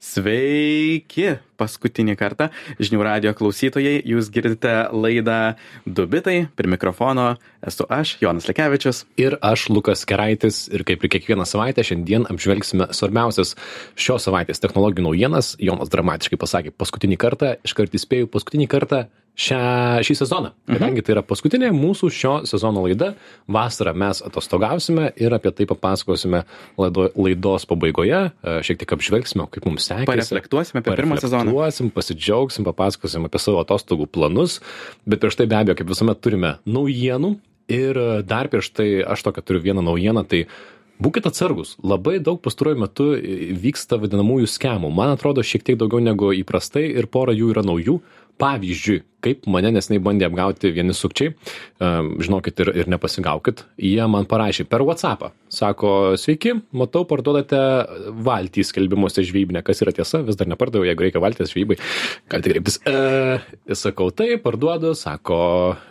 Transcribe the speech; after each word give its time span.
Sveiki, 0.00 1.34
paskutinį 1.60 2.14
kartą 2.16 2.46
žinių 2.80 3.02
radio 3.04 3.34
klausytojai, 3.36 3.98
jūs 4.08 4.30
girdite 4.32 4.72
laidą 4.96 5.58
Dubitai, 5.84 6.46
prie 6.56 6.70
mikrofono 6.72 7.34
esu 7.68 7.84
aš, 7.92 8.14
Jonas 8.22 8.48
Lekevičius. 8.48 9.02
Ir 9.20 9.36
aš, 9.44 9.66
Lukas 9.68 10.06
Keraitis, 10.08 10.62
ir 10.72 10.86
kaip 10.88 11.04
ir 11.04 11.12
kiekvieną 11.12 11.44
savaitę, 11.44 11.84
šiandien 11.84 12.24
apžvelgsime 12.32 12.88
svarbiausias 12.96 13.52
šios 13.92 14.24
savaitės 14.24 14.64
technologijų 14.64 15.04
naujienas. 15.10 15.52
Jonas 15.60 15.92
dramatiškai 15.92 16.40
pasakė 16.40 16.72
paskutinį 16.80 17.20
kartą, 17.20 17.58
iškart 17.68 18.00
įspėjau, 18.00 18.32
paskutinį 18.32 18.70
kartą 18.72 19.04
šią, 19.40 19.60
šį 20.06 20.16
sezoną. 20.20 20.52
Kadangi 20.68 21.04
tai 21.04 21.14
yra 21.16 21.22
paskutinė 21.26 21.70
mūsų 21.74 22.10
šio 22.14 22.32
sezono 22.48 22.84
laida, 22.84 23.12
vasarą 23.50 23.94
mes 23.98 24.22
atostogausime 24.26 25.10
ir 25.20 25.36
apie 25.36 25.52
tai 25.56 25.66
papasakosime 25.70 26.42
laido, 26.80 27.08
laidos 27.16 27.66
pabaigoje, 27.70 28.22
e, 28.30 28.56
šiek 28.66 28.82
tiek 28.82 28.96
apžvelgsime, 28.96 29.46
kaip 29.52 29.68
mums 29.68 29.88
sekėsi. 29.88 30.08
Pareflektuosime 30.10 30.82
apie 30.82 30.96
pirmą 30.98 31.20
sezoną. 31.22 31.54
Pasidžiaugsim, 31.94 32.66
papasakosim 32.68 33.28
apie 33.28 33.40
savo 33.42 33.62
atostogų 33.64 34.08
planus, 34.10 34.58
bet 35.08 35.22
prieš 35.22 35.40
tai 35.40 35.48
be 35.50 35.58
abejo, 35.58 35.78
kaip 35.80 35.88
visuomet 35.90 36.20
turime 36.24 36.56
naujienų 36.68 37.36
ir 37.72 37.96
e, 38.02 38.10
dar 38.26 38.50
prieš 38.52 38.72
tai 38.76 38.90
aš 39.06 39.24
tokią 39.28 39.46
turiu 39.46 39.64
vieną 39.70 39.86
naujieną, 39.86 40.26
tai 40.28 40.44
Būkite 41.00 41.30
atsargus, 41.30 41.78
labai 41.80 42.18
daug 42.20 42.42
pastaruoju 42.44 42.76
metu 42.82 43.04
vyksta 43.62 43.96
vadinamųjų 44.02 44.48
skemų. 44.52 44.90
Man 44.92 45.14
atrodo, 45.14 45.40
šiek 45.40 45.62
tiek 45.64 45.78
daugiau 45.80 46.02
negu 46.04 46.28
įprastai 46.36 46.82
ir 46.92 47.08
pora 47.08 47.32
jų 47.32 47.54
yra 47.54 47.62
naujų. 47.64 47.94
Pavyzdžiui, 48.40 49.02
kaip 49.24 49.44
mane 49.52 49.70
nesnei 49.74 50.00
bandė 50.02 50.26
apgauti 50.28 50.70
vieni 50.72 50.94
sukčiai, 50.96 51.34
žinokit 51.80 52.62
ir, 52.64 52.70
ir 52.82 52.88
nepasigaukit, 52.90 53.64
jie 53.76 54.06
man 54.08 54.26
parašė 54.30 54.64
per 54.70 54.84
WhatsAppą. 54.86 55.30
Sako, 55.52 55.90
sveiki, 56.20 56.54
matau, 56.76 57.04
parduodate 57.08 57.60
valtį 58.24 58.64
skelbimuose 58.64 59.24
žvybinę, 59.28 59.62
kas 59.66 59.82
yra 59.84 59.92
tiesa, 59.96 60.22
vis 60.24 60.38
dar 60.40 60.48
nepardaviau, 60.50 60.88
jeigu 60.88 61.04
reikia 61.04 61.22
valties 61.22 61.52
žvybai, 61.52 61.76
galite 62.32 62.54
kreiptis. 62.54 62.80
E, 62.88 63.74
sakau, 63.76 64.08
tai 64.14 64.32
parduodu, 64.42 64.94
sako, 64.98 65.42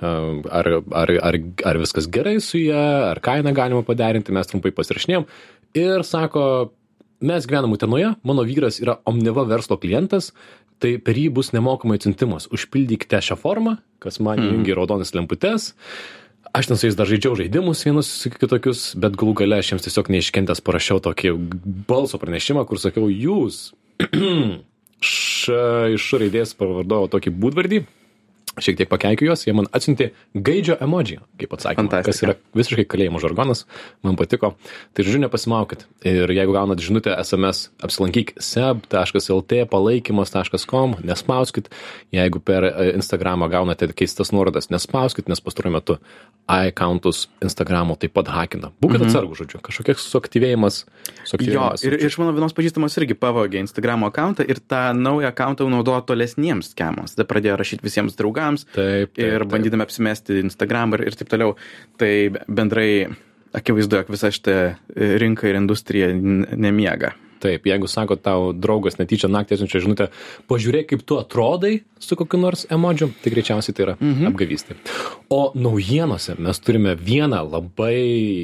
ar, 0.02 0.72
ar, 1.03 1.13
ar, 1.30 1.39
ar 1.73 1.81
viskas 1.84 2.09
gerai 2.09 2.39
su 2.44 2.63
ją, 2.63 2.84
ar 3.11 3.22
kainą 3.23 3.53
galima 3.58 3.86
paderinti, 3.86 4.34
mes 4.36 4.50
trumpai 4.50 4.73
pasirašinėjom. 4.75 5.30
Ir 5.78 6.06
sako, 6.08 6.44
mes 7.22 7.45
gyvenam 7.45 7.75
Utenoje, 7.75 8.13
mano 8.23 8.45
vyras 8.47 8.80
yra 8.81 8.97
Omniva 9.09 9.44
verslo 9.47 9.78
klientas, 9.78 10.31
tai 10.80 10.97
per 10.97 11.16
jį 11.19 11.30
bus 11.35 11.52
nemokamai 11.55 11.97
atsiuntimas. 11.99 12.47
Užpildykite 12.55 13.19
šią 13.22 13.38
formą, 13.39 13.77
kas 13.99 14.19
man 14.19 14.39
Mhm. 14.39 14.49
įjungia 14.49 14.75
raudonas 14.80 15.11
lemputes. 15.13 15.73
Aš 16.53 16.67
ten 16.67 16.77
su 16.77 16.88
jais 16.88 16.95
dar 16.97 17.05
žaidžiau 17.05 17.35
žaidimus 17.38 17.83
vienus 17.85 18.09
kitokius, 18.25 18.95
bet 18.97 19.13
galų 19.13 19.35
gale 19.35 19.59
aš 19.59 19.69
jiems 19.73 19.83
tiesiog 19.85 20.07
neiškentęs 20.09 20.63
parašiau 20.66 20.97
tokį 21.00 21.35
balso 21.85 22.17
pranešimą, 22.17 22.66
kur 22.66 22.80
sakiau, 22.81 23.05
jūs 23.11 23.73
iš 25.03 26.05
raidės 26.19 26.55
pavardojau 26.57 27.09
tokį 27.13 27.31
būdvardį, 27.39 27.83
šiek 28.63 28.79
tiek 28.79 28.89
pakeikiu 28.91 29.29
juos, 29.29 29.45
jie 29.47 29.53
man 29.55 29.69
atsiuntė 29.75 30.11
gaidžio 30.35 30.77
emoji, 30.83 31.19
kaip 31.39 31.55
Fantastika. 31.55 32.03
kas 32.05 32.21
yra 32.25 32.35
visiškai 32.57 32.85
kalėjimo 32.89 33.21
žargonas, 33.23 33.66
man 34.05 34.17
patiko. 34.19 34.53
Tai 34.93 35.05
žodžiu, 35.05 35.21
nepasimaukit. 35.25 35.85
Ir 36.07 36.31
jeigu 36.33 36.55
gaunat 36.55 36.81
žinutę 36.83 37.16
SMS, 37.23 37.69
apsilankyk 37.83 38.35
seb.lt 38.39 39.61
palaikymas.com, 39.69 40.97
nespauskit. 41.05 41.69
Jeigu 42.16 42.41
per 42.43 42.67
e, 42.69 42.73
Instagramą 42.95 43.49
gaunate 43.51 43.91
keistas 43.93 44.33
nuorodas, 44.35 44.69
nespauskit, 44.73 45.29
nes 45.31 45.44
pastaruoju 45.44 45.75
metu 45.75 45.99
iCountus 46.49 47.27
Instagramo 47.45 47.95
taip 47.99 48.16
pat 48.17 48.31
hakina. 48.34 48.72
Būkite 48.81 49.03
mhm. 49.03 49.11
atsargų, 49.11 49.38
žodžiu, 49.38 49.61
kažkoks 49.66 50.07
suaktyvėjimas. 50.09 50.81
Jo, 50.81 51.28
suaktyvėjimas 51.34 51.85
ir 51.85 51.97
iš 52.09 52.17
mano 52.22 52.34
vienos 52.38 52.55
pažįstamos 52.57 52.97
irgi 52.97 53.17
pavogė 53.19 53.61
Instagram 53.61 54.07
akantą 54.07 54.45
ir 54.50 54.61
tą 54.66 54.89
naują 54.97 55.29
akantą 55.29 55.67
naudojo 55.69 56.01
tolesniems 56.09 56.72
skemams. 56.73 57.13
Tada 57.16 57.28
pradėjo 57.29 57.59
rašyti 57.59 57.85
visiems 57.85 58.17
draugams 58.17 58.48
Taip, 58.57 59.13
taip, 59.13 59.21
ir 59.21 59.37
taip. 59.43 59.51
bandydami 59.53 59.85
apsimesti 59.85 60.41
Instagram 60.43 60.97
ir, 60.97 61.07
ir 61.11 61.19
taip 61.19 61.29
toliau. 61.31 61.55
Tai 62.01 62.11
bendrai 62.47 62.91
akivaizdu, 63.53 64.01
jog 64.01 64.13
visa 64.13 64.31
šita 64.33 64.59
rinka 65.21 65.49
ir 65.49 65.57
industrija 65.59 66.11
n- 66.13 66.47
nemiega. 66.57 67.15
Taip, 67.39 67.63
jeigu 67.69 67.87
sako 67.87 68.17
tau 68.19 68.49
draugas 68.51 68.97
netyčia 68.99 69.29
naktį 69.31 69.55
atsiunčia 69.55 69.79
žinutę, 69.85 70.09
pažiūrėk, 70.51 70.89
kaip 70.91 71.05
tu 71.07 71.15
atrodai 71.21 71.71
su 72.03 72.17
kokiu 72.19 72.39
nors 72.41 72.65
emodžiu, 72.71 73.07
tai 73.23 73.31
greičiausiai 73.31 73.75
tai 73.75 73.85
yra 73.85 73.95
mhm. 73.95 74.27
apgavystė. 74.27 74.75
O 75.31 75.39
naujienose 75.55 76.35
mes 76.35 76.59
turime 76.59 76.97
vieną 76.99 77.39
labai 77.47 77.95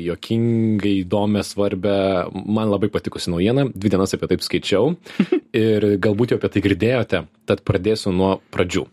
jokingai 0.07 0.95
įdomią, 1.01 1.43
svarbę, 1.43 1.97
man 2.31 2.71
labai 2.71 2.91
patikusi 2.93 3.33
naujieną, 3.33 3.67
dvi 3.75 3.91
dienas 3.91 4.15
apie 4.15 4.31
taip 4.31 4.47
skaičiau 4.47 4.95
ir 5.65 5.91
galbūt 5.99 6.31
jau 6.31 6.39
apie 6.39 6.53
tai 6.55 6.63
girdėjote, 6.63 7.25
tad 7.51 7.67
pradėsiu 7.67 8.15
nuo 8.15 8.37
pradžių. 8.55 8.87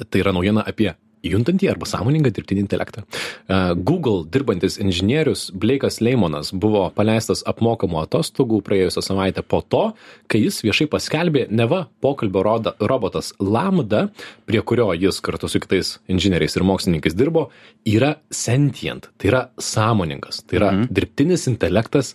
Tai 0.00 0.22
yra 0.22 0.34
naujiena 0.36 0.64
apie 0.66 0.94
juntantį 1.26 1.68
arba 1.70 1.88
sąmoningą 1.88 2.32
dirbtinį 2.34 2.64
intelektą. 2.64 3.02
E, 3.04 3.58
Google 3.76 4.24
dirbantis 4.32 4.78
inžinierius 4.80 5.48
Blake'as 5.52 6.00
Leimonas 6.04 6.52
buvo 6.52 6.86
paleistas 6.96 7.42
apmokamų 7.48 8.00
atostogų 8.04 8.62
praėjusią 8.66 9.04
savaitę 9.04 9.44
po 9.44 9.60
to, 9.60 9.82
kai 10.30 10.42
jis 10.44 10.62
viešai 10.64 10.88
paskelbė 10.92 11.46
neva 11.52 11.84
pokalbio 12.00 12.44
roda, 12.46 12.74
robotas 12.80 13.32
Lambda, 13.40 14.06
prie 14.48 14.64
kurio 14.64 14.90
jis 14.96 15.20
kartu 15.24 15.50
su 15.50 15.60
kitais 15.62 15.98
inžinieriais 16.10 16.56
ir 16.56 16.66
mokslininkais 16.68 17.16
dirbo, 17.18 17.48
yra 17.88 18.16
sentient, 18.32 19.10
tai 19.20 19.32
yra 19.32 19.46
sąmoningas, 19.60 20.44
tai 20.46 20.60
yra 20.62 20.74
mhm. 20.74 20.92
dirbtinis 20.94 21.48
intelektas, 21.52 22.14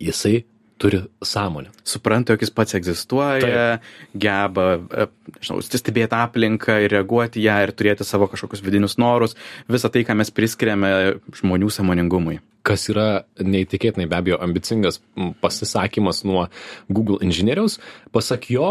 jisai 0.00 0.44
turi 0.78 1.02
sąmonę. 1.24 1.70
Supranta, 1.84 2.32
jog 2.32 2.42
jis 2.44 2.50
pats 2.50 2.74
egzistuoja, 2.78 3.78
geba, 4.14 4.66
e, 4.76 5.06
nežinau, 5.38 5.62
stebėti 5.64 6.18
aplinką 6.18 6.80
ir 6.84 6.92
reaguoti 6.96 7.44
ją 7.44 7.56
ir 7.64 7.72
turėti 7.76 8.04
savo 8.04 8.28
kažkokius 8.32 8.64
vidinius 8.64 8.98
norus, 9.00 9.36
visą 9.72 9.92
tai, 9.92 10.04
ką 10.06 10.18
mes 10.20 10.32
priskiriame 10.34 10.92
žmonių 11.40 11.72
samoningumui. 11.72 12.40
Kas 12.66 12.88
yra 12.90 13.06
neįtikėtinai 13.38 14.08
be 14.10 14.18
abejo 14.18 14.40
ambicingas 14.42 14.98
pasisakymas 15.42 16.24
nuo 16.26 16.46
Google 16.90 17.20
inžinieriaus. 17.24 17.78
Pasak 18.14 18.48
jo, 18.50 18.66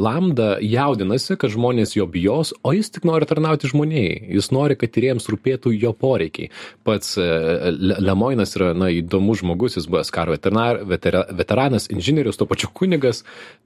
Lambda 0.00 0.56
jaudinasi, 0.62 1.36
kad 1.40 1.52
žmonės 1.52 1.96
jo 1.96 2.06
bijos, 2.10 2.52
o 2.64 2.72
jis 2.76 2.92
tik 2.94 3.06
nori 3.08 3.28
tarnauti 3.28 3.68
žmonijai. 3.70 4.30
Jis 4.36 4.50
nori, 4.54 4.76
kad 4.78 4.92
tyriems 4.94 5.28
rūpėtų 5.32 5.74
jo 5.76 5.92
poreikiai. 5.96 6.50
Pats 6.86 7.16
e, 7.20 7.26
Le- 7.76 7.98
Lemoinas 8.06 8.54
yra 8.58 8.72
na, 8.78 8.88
įdomus 8.94 9.42
žmogus, 9.42 9.76
jis 9.78 9.88
buvęs 9.90 10.12
karo 10.14 10.36
veterinar, 10.36 10.80
vetera, 10.88 11.24
veteranas, 11.36 11.90
inžinierius, 11.92 12.38
tuo 12.40 12.48
pačiu 12.48 12.70
kunigas. 12.72 13.24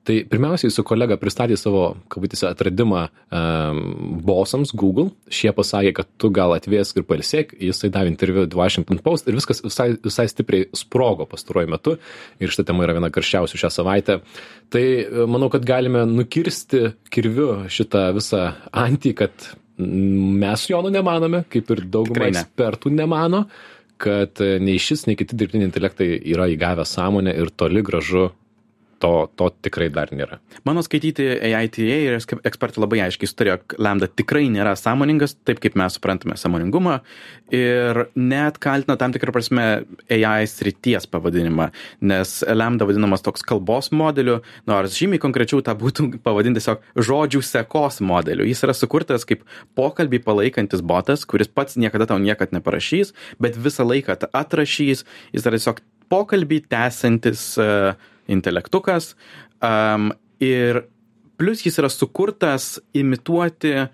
Tai 0.09 0.17
pirmiausiai 0.31 0.73
su 0.73 0.85
kolega 0.87 1.19
pristatė 1.21 1.59
savo, 1.61 1.85
kabutėse, 2.13 2.49
atradimą 2.49 3.07
um, 3.11 3.83
bosams 4.25 4.73
Google. 4.73 5.11
Šie 5.31 5.53
pasakė, 5.57 5.93
kad 6.01 6.09
tu 6.21 6.33
gal 6.35 6.57
atvėsk 6.57 7.03
ir 7.03 7.07
palsėk. 7.09 7.53
Jisai 7.61 7.93
davė 7.93 8.15
interviu 8.15 8.47
The 8.49 8.59
Washington 8.59 9.03
Post 9.05 9.29
ir 9.29 9.37
viskas 9.37 9.60
visai, 9.65 9.93
visai 10.05 10.27
stipriai 10.31 10.69
sprogo 10.77 11.27
pastaruoju 11.31 11.71
metu. 11.71 11.97
Ir 12.41 12.53
šita 12.53 12.67
tema 12.71 12.87
yra 12.87 12.97
viena 12.99 13.11
karščiausių 13.15 13.61
šią 13.63 13.73
savaitę. 13.75 14.21
Tai 14.73 14.85
e, 14.85 15.27
manau, 15.31 15.51
kad 15.53 15.67
galime 15.69 16.05
nukirsti 16.09 16.87
kirviu 17.13 17.51
šitą 17.73 18.11
visą 18.17 18.47
antį, 18.71 19.15
kad 19.23 19.51
mes 19.81 20.67
Jonų 20.69 20.93
nemanome, 20.93 21.45
kaip 21.53 21.71
ir 21.73 21.85
dauguma 21.89 22.27
ne. 22.27 22.35
ekspertų 22.35 22.93
nemano, 22.95 23.47
kad 24.01 24.41
e, 24.45 24.59
nei 24.63 24.81
šis, 24.81 25.07
nei 25.09 25.19
kiti 25.19 25.39
dirbtiniai 25.39 25.69
intelektai 25.71 26.13
yra 26.33 26.49
įgavę 26.53 26.87
sąmonę 26.89 27.35
ir 27.37 27.53
toli 27.57 27.85
gražu 27.87 28.31
to, 29.01 29.13
to 29.37 29.49
tikrai 29.65 29.89
dar 29.93 30.11
nėra. 30.13 30.39
Mano 30.69 30.83
skaityti 30.85 31.25
AITA 31.41 31.87
ir 31.89 32.17
eks- 32.19 32.43
ekspertai 32.47 32.83
labai 32.83 33.01
aiškiai 33.07 33.31
sutarė, 33.31 33.55
jog 33.55 33.77
Lambda 33.81 34.09
tikrai 34.13 34.45
nėra 34.53 34.75
sąmoningas, 34.79 35.39
taip 35.49 35.63
kaip 35.63 35.79
mes 35.81 35.97
suprantame 35.97 36.37
sąmoningumą 36.41 36.99
ir 37.57 38.03
net 38.15 38.61
kaltina 38.63 38.99
tam 39.01 39.15
tikrą 39.15 39.35
prasme 39.35 39.67
AI 40.13 40.47
srities 40.51 41.09
pavadinimą, 41.11 41.71
nes 42.13 42.35
Lambda 42.45 42.89
vadinamas 42.89 43.25
toks 43.25 43.45
kalbos 43.47 43.91
modeliu, 43.97 44.41
nors 44.71 44.99
žymiai 45.01 45.23
konkrečiau 45.23 45.65
tą 45.65 45.75
būtų 45.81 46.11
pavadinti 46.27 46.61
tiesiog 46.61 46.85
žodžių 47.09 47.43
sekos 47.47 48.03
modeliu. 48.05 48.45
Jis 48.49 48.65
yra 48.67 48.77
sukurtas 48.77 49.25
kaip 49.29 49.47
pokalbį 49.79 50.21
palaikantis 50.27 50.85
botas, 50.85 51.25
kuris 51.29 51.49
pats 51.49 51.81
niekada 51.81 52.09
tau 52.11 52.21
niekad 52.21 52.53
neparašys, 52.53 53.15
bet 53.41 53.57
visą 53.57 53.89
laiką 53.89 54.19
atrašys. 54.37 55.07
Jis 55.33 55.47
yra 55.47 55.57
tiesiog 55.57 55.81
pokalbį 56.11 56.65
tęsantis 56.69 57.55
uh, 57.63 57.95
intelektukas 58.31 59.15
um, 59.63 60.11
ir 60.43 60.85
plus 61.41 61.65
jis 61.65 61.79
yra 61.81 61.91
sukurtas 61.93 62.77
imituoti 62.97 63.75
uh, 63.81 63.91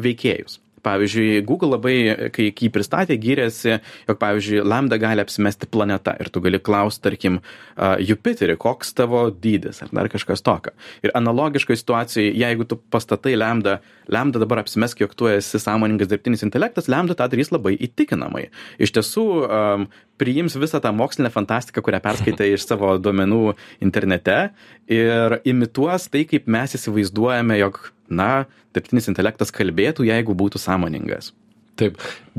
veikėjus. 0.00 0.58
Pavyzdžiui, 0.86 1.42
Google 1.46 1.74
labai, 1.74 1.94
kai 2.34 2.48
jį 2.50 2.70
pristatė, 2.72 3.18
gyrėsi, 3.20 3.78
jog, 4.08 4.18
pavyzdžiui, 4.20 4.62
Lambda 4.66 4.98
gali 5.00 5.24
apsimesti 5.24 5.68
planeta 5.70 6.14
ir 6.20 6.30
tu 6.32 6.42
gali 6.44 6.60
klausti, 6.62 7.02
tarkim, 7.08 7.40
uh, 7.40 7.96
Jupiterį, 8.00 8.56
koks 8.60 8.94
tavo 8.96 9.26
dydis 9.30 9.82
ar 9.84 9.92
dar 9.94 10.10
kažkas 10.12 10.44
tokio. 10.46 10.74
Ir 11.04 11.14
analogiškai 11.18 11.76
situacijai, 11.78 12.30
jeigu 12.40 12.66
tu 12.68 12.80
pastatai 12.92 13.36
Lambda, 13.38 13.78
Lambda 14.10 14.42
dabar 14.42 14.64
apsimesk, 14.64 15.02
jog 15.04 15.16
tu 15.16 15.30
esi 15.30 15.60
sąmoningas 15.60 16.10
dirbtinis 16.10 16.44
intelektas, 16.46 16.90
Lambda 16.90 17.16
tą 17.18 17.28
darys 17.30 17.52
labai 17.54 17.76
įtikinamai. 17.76 18.48
Iš 18.80 18.96
tiesų, 18.96 19.26
um, 19.46 19.90
priims 20.20 20.56
visą 20.60 20.80
tą 20.84 20.92
mokslinę 20.92 21.30
fantastiką, 21.32 21.82
kurią 21.84 22.00
perskaitai 22.04 22.50
iš 22.54 22.66
savo 22.68 22.92
duomenų 23.00 23.54
internete 23.84 24.50
ir 24.90 25.38
imituos 25.48 26.10
tai, 26.12 26.26
kaip 26.28 26.50
mes 26.50 26.76
įsivaizduojame, 26.76 27.56
jog 27.62 27.80
na, 28.10 28.46
dirbtinis 28.74 29.08
intelektas 29.10 29.54
kalbėtų, 29.54 30.08
jeigu 30.10 30.36
būtų 30.38 30.60
sąmoningas. 30.62 31.32
Taip, 31.80 31.96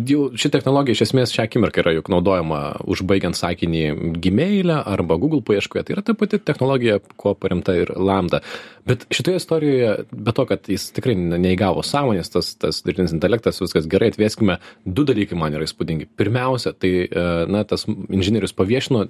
jau 0.10 0.28
ši 0.38 0.52
technologija 0.54 0.94
iš 0.94 1.06
esmės 1.08 1.32
šią 1.34 1.48
akimirką 1.48 1.82
yra 1.82 1.96
juk 1.96 2.12
naudojama 2.14 2.60
užbaigiant 2.94 3.38
sakinį 3.38 3.84
Gmail'e 4.22 4.76
arba 4.78 5.18
Google 5.22 5.42
paieškoje. 5.48 5.86
Tai 5.88 5.96
yra 5.96 6.04
ta 6.06 6.14
pati 6.18 6.38
technologija, 6.38 7.00
kuo 7.18 7.34
paremta 7.34 7.74
ir 7.80 7.94
Lambda. 7.98 8.42
Bet 8.86 9.08
šitoje 9.14 9.42
istorijoje, 9.42 9.96
be 10.12 10.36
to, 10.38 10.46
kad 10.50 10.70
jis 10.70 10.90
tikrai 10.94 11.16
neįgavo 11.18 11.82
sąmonės, 11.86 12.30
tas, 12.36 12.54
tas 12.62 12.84
dirbtinis 12.86 13.16
intelektas, 13.18 13.62
viskas 13.64 13.90
gerai, 13.90 14.12
atvėskime, 14.14 14.60
du 14.86 15.06
dalykai 15.10 15.40
man 15.40 15.58
yra 15.58 15.66
įspūdingi. 15.66 16.12
Pirmiausia, 16.22 16.76
tai, 16.78 16.94
e, 17.08 17.28
na, 17.50 17.66
tas 17.66 17.88
inžinierius 17.90 18.54
paviešino 18.58 19.08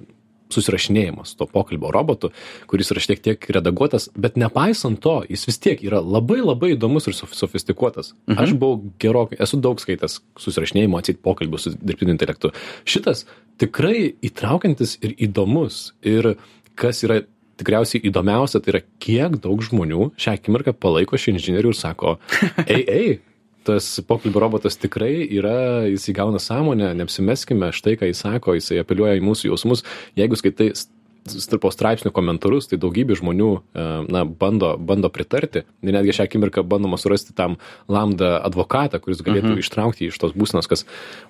susirašinėjimas 0.52 1.34
to 1.38 1.48
pokalbio 1.50 1.92
robotu, 1.94 2.32
kuris 2.70 2.92
yra 2.94 3.02
šiek 3.04 3.22
tiek 3.24 3.48
redaguotas, 3.56 4.08
bet 4.14 4.38
nepaisant 4.40 5.00
to, 5.02 5.20
jis 5.30 5.46
vis 5.48 5.60
tiek 5.62 5.82
yra 5.86 6.02
labai 6.04 6.40
labai 6.42 6.74
įdomus 6.76 7.08
ir 7.08 7.16
sofistikuotas. 7.18 8.12
Mhm. 8.30 8.38
Aš 8.44 8.54
buvau 8.60 8.92
gerokai, 9.02 9.40
esu 9.42 9.60
daug 9.62 9.80
skaitęs 9.82 10.20
susirašinėjimo, 10.40 11.00
atsit 11.00 11.22
pokalbių 11.24 11.60
su 11.60 11.74
dirbtiniu 11.76 12.16
intelektu. 12.16 12.52
Šitas 12.88 13.26
tikrai 13.62 14.12
įtraukiantis 14.24 14.98
ir 15.04 15.16
įdomus. 15.28 15.92
Ir 16.06 16.34
kas 16.78 17.02
yra 17.06 17.22
tikriausiai 17.60 18.02
įdomiausia, 18.08 18.60
tai 18.62 18.74
yra 18.74 18.82
kiek 19.02 19.36
daug 19.42 19.60
žmonių 19.62 20.12
šią 20.20 20.36
akimirką 20.38 20.74
palaiko 20.78 21.18
šį 21.20 21.36
inžinierių 21.36 21.72
ir 21.74 21.78
sako, 21.78 22.16
ei, 22.66 22.82
ei, 22.82 23.12
tas 23.66 23.88
pokalbių 24.08 24.42
robotas 24.42 24.78
tikrai 24.80 25.26
yra, 25.26 25.84
jis 25.90 26.08
įgauna 26.12 26.40
sąmonę, 26.42 26.92
neapsimeskime, 26.98 27.70
štai 27.74 27.96
ką 28.00 28.10
jis 28.10 28.24
sako, 28.24 28.56
jisai 28.58 28.82
apeliuoja 28.82 29.20
į 29.20 29.24
mūsų 29.24 29.52
jausmus. 29.52 29.84
Jeigu 30.18 30.38
skaitai 30.38 30.72
po 31.62 31.70
straipsnių 31.70 32.10
komentarus, 32.14 32.66
tai 32.70 32.80
daugybė 32.82 33.16
žmonių 33.20 33.50
e, 33.54 33.84
na, 34.10 34.24
bando, 34.26 34.74
bando 34.78 35.10
pritarti. 35.14 35.62
Ir 35.82 35.94
netgi 35.94 36.16
šią 36.18 36.26
akimirką 36.26 36.64
bandoma 36.66 36.98
surasti 36.98 37.36
tam 37.38 37.58
lambda 37.90 38.40
advokatą, 38.42 38.98
kuris 39.02 39.22
galėtų 39.22 39.54
mhm. 39.54 39.62
ištraukti 39.62 40.10
iš 40.10 40.18
tos 40.18 40.34
būsnos, 40.34 40.70
kas 40.70 40.86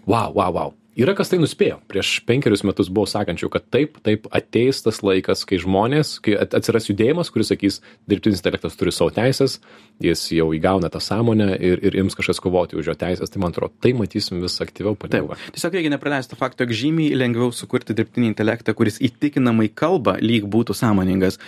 wow, 0.07 0.33
wow, 0.33 0.49
wow 0.57 0.79
yra 0.99 1.15
kas 1.17 1.31
tai 1.33 1.39
nuspėjo. 1.41 1.79
Prieš 1.91 2.19
penkerius 2.29 2.65
metus 2.67 2.91
buvo 2.93 3.09
sakančių 3.09 3.49
kad 3.53 3.65
taip 3.73 3.97
taip 4.05 4.27
ateis 4.35 4.83
tas 4.85 5.01
laikas 5.05 5.45
kai 5.49 5.61
žmonės 5.63 6.19
kai 6.25 6.37
atsiras 6.43 6.89
judėjimas 6.91 7.33
kuris 7.33 7.53
sakys 7.53 7.81
dirbtinis 8.11 8.43
intelektas 8.43 8.77
turi 8.79 8.93
savo 8.95 9.13
teises 9.15 9.59
jis 10.03 10.25
jau 10.37 10.51
įgauna 10.57 10.91
tą 10.93 11.01
sąmonę 11.03 11.49
ir 11.57 11.83
ir 11.87 11.97
ims 12.03 12.17
kažkas 12.19 12.43
kovoti 12.43 12.79
už 12.81 12.93
jo 12.93 12.97
teises 12.99 13.33
tai 13.33 13.43
man 13.43 13.55
atrodo 13.55 13.75
tai 13.81 13.95
matysim 13.97 14.43
vis 14.43 14.59
aktyviau 14.65 14.97
palengva 14.99 15.39
tiesiog 15.55 15.79
reikia 15.79 15.95
nepraleisti 15.95 16.35
to 16.35 16.41
fakto 16.41 16.67
jog 16.67 16.77
žymiai 16.83 17.17
lengviau 17.19 17.53
sukurti 17.57 17.97
dirbtinį 17.97 18.33
intelektą 18.33 18.77
kuris 18.77 19.01
įtikinamai 19.01 19.71
kalba 19.75 20.19
lyg 20.21 20.49
būtų 20.57 20.77
sąmoningas 20.77 21.41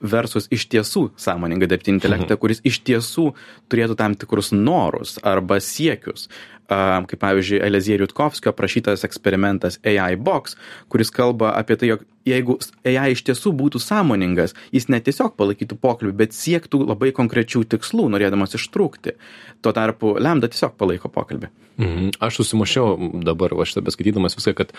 versus 0.00 0.48
iš 0.52 0.68
tiesų 0.72 1.08
sąmoningą 1.20 1.68
dirbtinį 1.70 1.98
intelektą 1.98 2.34
mhm. 2.34 2.40
kuris 2.42 2.62
iš 2.64 2.80
tiesų 2.86 3.30
turėtų 3.72 3.96
tam 3.98 4.16
tikrus 4.18 4.52
norus 4.52 5.16
arba 5.24 5.60
siekius 5.60 6.28
kaip 6.68 7.20
pavyzdžiui 7.22 7.62
Elezierio 7.66 8.06
Jutkovskio 8.06 8.52
aprašytas 8.52 9.04
eksperimentas 9.06 9.80
AI 9.84 10.16
Box, 10.16 10.56
kuris 10.88 11.12
kalba 11.14 11.54
apie 11.58 11.76
tai, 11.76 11.92
jog 11.94 12.04
jeigu 12.26 12.58
AI 12.86 13.14
iš 13.14 13.24
tiesų 13.26 13.52
būtų 13.56 13.80
sąmoningas, 13.82 14.56
jis 14.74 14.88
ne 14.92 15.00
tiesiog 15.02 15.36
palaikytų 15.38 15.78
pokalbį, 15.82 16.16
bet 16.24 16.36
siektų 16.36 16.82
labai 16.86 17.12
konkrečių 17.16 17.64
tikslų, 17.76 18.08
norėdamas 18.14 18.58
ištrūkti. 18.58 19.16
Tuo 19.62 19.72
tarpu 19.76 20.16
Lambda 20.20 20.50
tiesiog 20.52 20.76
palaiko 20.78 21.10
pokalbį. 21.12 21.52
Mhm. 21.76 22.14
Aš 22.24 22.38
susimušiau 22.40 23.20
dabar, 23.20 23.52
va 23.52 23.66
šitą 23.68 23.82
beskaitydamas 23.84 24.36
viską, 24.38 24.54
kad 24.56 24.72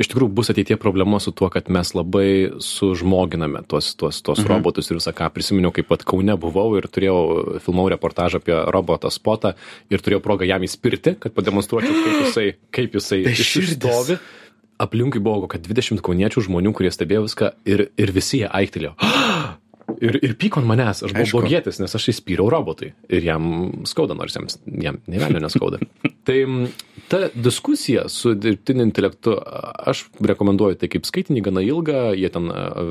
iš 0.00 0.10
tikrųjų 0.10 0.34
bus 0.34 0.50
ateitie 0.50 0.74
problema 0.80 1.20
su 1.22 1.30
tuo, 1.30 1.46
kad 1.54 1.70
mes 1.70 1.94
labai 1.94 2.50
sužmoginame 2.58 3.62
tuos, 3.70 3.92
tuos, 3.94 4.18
tuos 4.26 4.42
mhm. 4.42 4.50
robotus 4.50 4.90
ir 4.90 4.98
visą 4.98 5.14
ką. 5.14 5.30
Prisiminiau, 5.34 5.70
kaip 5.74 5.86
pat 5.92 6.02
Kaune 6.08 6.34
buvau 6.42 6.74
ir 6.80 6.90
turėjau, 6.90 7.60
filmau 7.62 7.86
reportažą 7.92 8.42
apie 8.42 8.58
robotą 8.74 9.12
spotą 9.14 9.54
ir 9.92 10.02
turėjau 10.02 10.24
progą 10.24 10.48
jam 10.50 10.66
įspirti, 10.66 11.14
kad 11.22 11.34
pademonstruočiau, 11.36 11.94
kaip 11.94 12.22
jisai, 12.26 12.48
kaip 12.74 12.98
jisai 12.98 13.22
išstovi 13.32 14.18
aplinkui 14.80 15.22
buvo 15.22 15.46
kokia 15.46 15.62
20 15.64 16.04
kauniečių 16.04 16.46
žmonių, 16.48 16.74
kurie 16.76 16.92
stebėjo 16.94 17.26
viską 17.26 17.52
ir, 17.68 17.88
ir 18.00 18.14
visi 18.14 18.42
jie 18.42 18.48
aiktelėjo. 18.50 18.96
Ir, 20.02 20.16
ir 20.24 20.32
pyko 20.40 20.58
ant 20.58 20.66
manęs, 20.66 21.02
aš 21.04 21.12
buvau 21.12 21.26
Aišku. 21.26 21.40
blogietis, 21.42 21.76
nes 21.78 21.92
aš 21.94 22.08
įspyriau 22.10 22.48
robotui 22.50 22.88
ir 23.12 23.26
jam 23.26 23.44
skauda, 23.86 24.16
nors 24.18 24.34
jam, 24.34 24.48
jam 24.82 24.98
nevelnio 25.10 25.42
neskauda. 25.44 25.78
tai 26.26 26.38
ta 27.10 27.28
diskusija 27.34 28.06
su 28.10 28.32
dirbtiniu 28.34 28.86
intelektu, 28.88 29.36
aš 29.36 30.06
rekomenduoju 30.22 30.80
tai 30.80 30.90
kaip 30.90 31.06
skaitinį 31.06 31.44
gana 31.46 31.62
ilgą, 31.66 32.00
jie 32.18 32.30
ten 32.34 32.48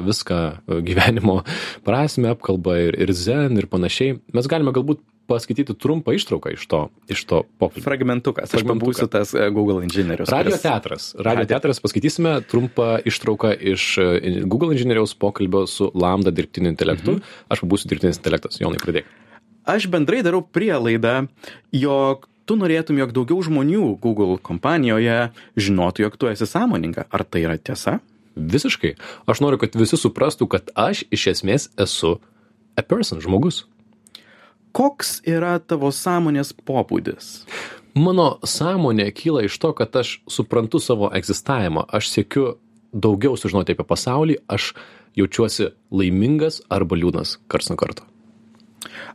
viską 0.07 0.39
gyvenimo 0.87 1.41
prasme 1.87 2.31
apkalba 2.31 2.77
ir, 2.85 2.99
ir 3.01 3.15
zen 3.17 3.59
ir 3.59 3.67
panašiai. 3.71 4.19
Mes 4.37 4.51
galime 4.51 4.75
galbūt 4.75 5.01
paskaityti 5.31 5.75
trumpą 5.79 6.13
ištrauką 6.17 6.53
iš 6.55 6.67
to, 6.67 6.81
iš 7.11 7.23
to 7.29 7.41
pokalbio. 7.61 7.85
Fragmentukas. 7.85 8.51
Aš 8.53 8.65
pabūsiu 8.67 9.07
tas 9.11 9.33
e, 9.33 9.47
Google 9.55 9.85
inžinierius. 9.87 10.31
Radio 10.31 10.51
kuris... 10.51 10.65
teatras. 10.65 11.07
Radio 11.15 11.47
teatras 11.49 11.81
paskaitysime 11.83 12.35
trumpą 12.51 12.97
ištrauką 13.07 13.53
iš 13.73 13.87
e, 14.01 14.09
Google 14.43 14.75
inžinieriaus 14.75 15.15
pokalbio 15.15 15.63
su 15.71 15.89
Lambda 15.95 16.33
dirbtiniu 16.35 16.73
intelektu. 16.73 17.17
Mhm. 17.17 17.39
Aš 17.53 17.63
pabūsiu 17.63 17.91
dirbtinis 17.91 18.19
intelektas. 18.19 18.59
Jonai, 18.61 18.81
pradėk. 18.83 19.09
Aš 19.71 19.87
bendrai 19.93 20.23
darau 20.25 20.41
prielaidą, 20.41 21.27
jog 21.75 22.25
tu 22.49 22.57
norėtum, 22.57 22.97
jog 22.99 23.13
daugiau 23.15 23.43
žmonių 23.45 23.95
Google 24.01 24.39
kompanijoje 24.41 25.29
žinotų, 25.55 26.07
jog 26.07 26.17
tu 26.17 26.31
esi 26.31 26.47
sąmoninga. 26.49 27.05
Ar 27.13 27.23
tai 27.23 27.45
yra 27.45 27.59
tiesa? 27.61 27.99
Visiškai. 28.35 28.95
Aš 29.29 29.43
noriu, 29.43 29.59
kad 29.61 29.75
visi 29.77 29.99
suprastų, 29.99 30.47
kad 30.49 30.71
aš 30.75 31.05
iš 31.13 31.27
esmės 31.35 31.69
esu 31.79 32.17
a 32.79 32.83
person, 32.83 33.21
žmogus 33.21 33.65
koks 34.75 35.19
yra 35.27 35.57
tavo 35.59 35.91
sąmonės 35.95 36.53
pobūdis? 36.67 37.31
Mano 37.95 38.37
sąmonė 38.47 39.09
kyla 39.11 39.43
iš 39.47 39.57
to, 39.59 39.73
kad 39.75 39.95
aš 39.99 40.21
suprantu 40.31 40.79
savo 40.79 41.09
egzistavimą, 41.11 41.83
aš 41.91 42.07
siekiu 42.13 42.45
daugiau 42.93 43.35
sužinoti 43.39 43.75
apie 43.75 43.87
pasaulį, 43.87 44.37
aš 44.47 44.71
jaučiuosi 45.19 45.73
laimingas 45.91 46.61
arba 46.71 46.95
liūdnas 46.95 47.37
karts 47.51 47.71
nuo 47.71 47.79
karto. 47.79 48.07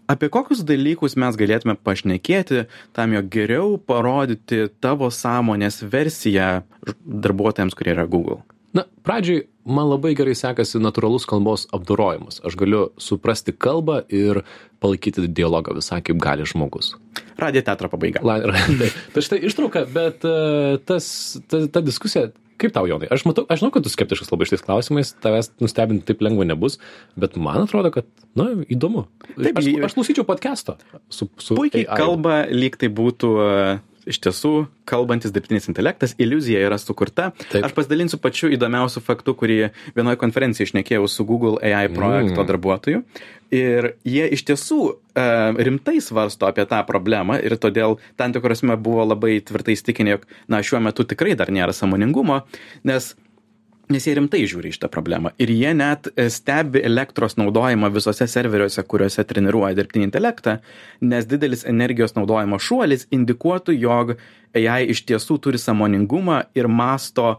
Apie 0.07 0.29
kokius 0.31 0.61
dalykus 0.67 1.17
mes 1.19 1.37
galėtume 1.41 1.75
pašnekėti 1.83 2.67
tam, 2.95 3.17
jog 3.17 3.31
geriau 3.33 3.73
parodyti 3.81 4.69
tavo 4.81 5.09
sąmonės 5.11 5.81
versiją 5.91 6.51
darbuotojams, 7.03 7.75
kurie 7.75 7.97
yra 7.97 8.07
Google? 8.07 8.45
Na, 8.77 8.85
pradžiai 9.07 9.47
man 9.67 9.89
labai 9.89 10.13
gerai 10.19 10.35
sekasi 10.37 10.81
natūralus 10.83 11.27
kalbos 11.29 11.67
apdorojimas. 11.75 12.41
Aš 12.47 12.59
galiu 12.61 12.87
suprasti 13.01 13.55
kalbą 13.57 14.03
ir 14.13 14.43
palaikyti 14.85 15.27
dialogą 15.27 15.77
visai 15.79 16.03
kaip 16.05 16.21
gali 16.23 16.47
žmogus. 16.49 16.95
Radio 17.41 17.63
teatro 17.65 17.89
pabaiga. 17.93 18.23
La, 18.27 18.39
tai, 18.45 18.91
tai 19.15 19.25
štai 19.25 19.41
ištrauka, 19.49 19.87
bet 19.93 20.27
uh, 20.29 20.77
tas, 20.89 21.09
ta, 21.49 21.65
ta 21.73 21.83
diskusija, 21.85 22.29
kaip 22.61 22.75
tau, 22.77 22.87
Jonai? 22.89 23.09
Aš, 23.13 23.27
matau, 23.29 23.47
aš 23.49 23.63
žinau, 23.63 23.73
kad 23.75 23.87
tu 23.87 23.93
skeptiškas 23.93 24.33
labai 24.33 24.49
šitais 24.49 24.65
klausimais, 24.65 25.13
tavęs 25.25 25.51
nustebinti 25.63 26.07
taip 26.09 26.25
lengva 26.25 26.47
nebus, 26.49 26.79
bet 27.19 27.37
man 27.41 27.65
atrodo, 27.65 27.93
kad, 27.95 28.09
na, 28.39 28.53
įdomu. 28.73 29.07
Taip, 29.35 29.61
aš, 29.61 29.73
aš 29.89 29.99
klausyčiau 29.99 30.29
podcast'o. 30.29 30.79
Su, 31.09 31.31
su 31.41 31.59
puikiai 31.59 31.89
AI. 31.89 32.01
kalba, 32.01 32.41
lyg 32.53 32.79
tai 32.81 32.93
būtų 32.93 33.35
uh, 33.41 33.85
iš 34.07 34.21
tiesų 34.25 34.53
kalbantis 34.89 35.33
dirbtinis 35.35 35.67
intelektas, 35.71 36.15
iliuzija 36.23 36.63
yra 36.69 36.79
sukurta. 36.81 37.33
Taip. 37.51 37.67
Aš 37.67 37.75
pasidalinsiu 37.77 38.21
pačiu 38.23 38.51
įdomiausiu 38.55 39.03
faktu, 39.05 39.35
kurį 39.39 39.59
vienoje 39.97 40.21
konferencijoje 40.23 40.71
išnekėjau 40.71 41.09
su 41.11 41.27
Google 41.29 41.59
AI 41.61 41.91
projekto 41.93 42.41
mm. 42.41 42.49
darbuotoju. 42.53 43.03
Ir 43.55 43.93
jie 44.07 44.25
iš 44.35 44.43
tiesų 44.49 44.81
e, 44.91 45.27
rimtai 45.67 46.01
svarsto 46.03 46.49
apie 46.49 46.65
tą 46.71 46.81
problemą 46.87 47.39
ir 47.43 47.55
todėl 47.63 47.99
tam 48.19 48.35
tikrosme 48.35 48.79
buvo 48.79 49.05
labai 49.07 49.39
tvirtai 49.47 49.77
įstikinę, 49.77 50.17
jog 50.17 50.27
na, 50.51 50.63
šiuo 50.67 50.83
metu 50.83 51.07
tikrai 51.07 51.37
dar 51.39 51.53
nėra 51.55 51.75
samoningumo, 51.77 52.43
nes 52.87 53.15
nes 53.93 54.07
jie 54.07 54.15
rimtai 54.19 54.43
žiūri 54.49 54.73
šitą 54.75 54.91
problemą 54.93 55.33
ir 55.43 55.53
jie 55.55 55.73
net 55.77 56.09
e, 56.13 56.29
stebi 56.33 56.83
elektros 56.87 57.37
naudojimą 57.41 57.91
visuose 57.95 58.29
serveriuose 58.31 58.85
kuriuose 58.91 59.25
treniruoja 59.29 59.77
dirbtinį 59.79 60.09
intelektą 60.09 60.59
nes 61.07 61.29
didelis 61.31 61.67
energijos 61.69 62.17
naudojimo 62.19 62.59
šuolis 62.63 63.07
indikuotų 63.15 63.77
jog 63.79 64.17
ai 64.57 64.87
iš 64.93 65.05
tiesų 65.09 65.39
turi 65.45 65.61
sąmoningumą 65.61 66.43
ir 66.57 66.69
mąsto 66.69 67.37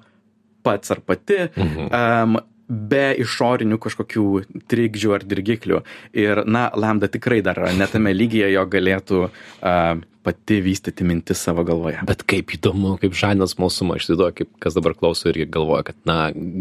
pats 0.63 0.93
ar 0.93 1.01
pati 1.05 1.47
mhm. 1.47 1.89
um, 1.89 2.39
be 2.67 3.13
išorinių 3.23 3.77
kažkokių 3.79 4.25
trikdžių 4.67 5.13
ar 5.15 5.23
dirgiklių. 5.23 5.77
Ir, 6.19 6.43
na, 6.43 6.67
lambda 6.75 7.07
tikrai 7.11 7.39
dar 7.45 7.61
ne 7.77 7.87
tame 7.87 8.11
lygyje, 8.11 8.49
jo 8.51 8.65
galėtų 8.67 9.21
uh, 9.23 10.01
pati 10.27 10.59
vystyti 10.59 11.05
mintis 11.07 11.39
savo 11.39 11.63
galvoje. 11.63 12.01
Bet 12.07 12.25
kaip 12.27 12.51
įdomu, 12.57 12.97
kaip 12.99 13.15
žadina 13.15 13.47
smalsumą, 13.47 13.95
aš 13.95 14.09
įsivaizduoju, 14.09 14.35
kaip 14.41 14.49
kas 14.65 14.75
dabar 14.75 14.95
klauso 14.97 15.31
ir 15.31 15.39
galvoja, 15.47 15.85
kad, 15.87 15.97
na, 16.09 16.17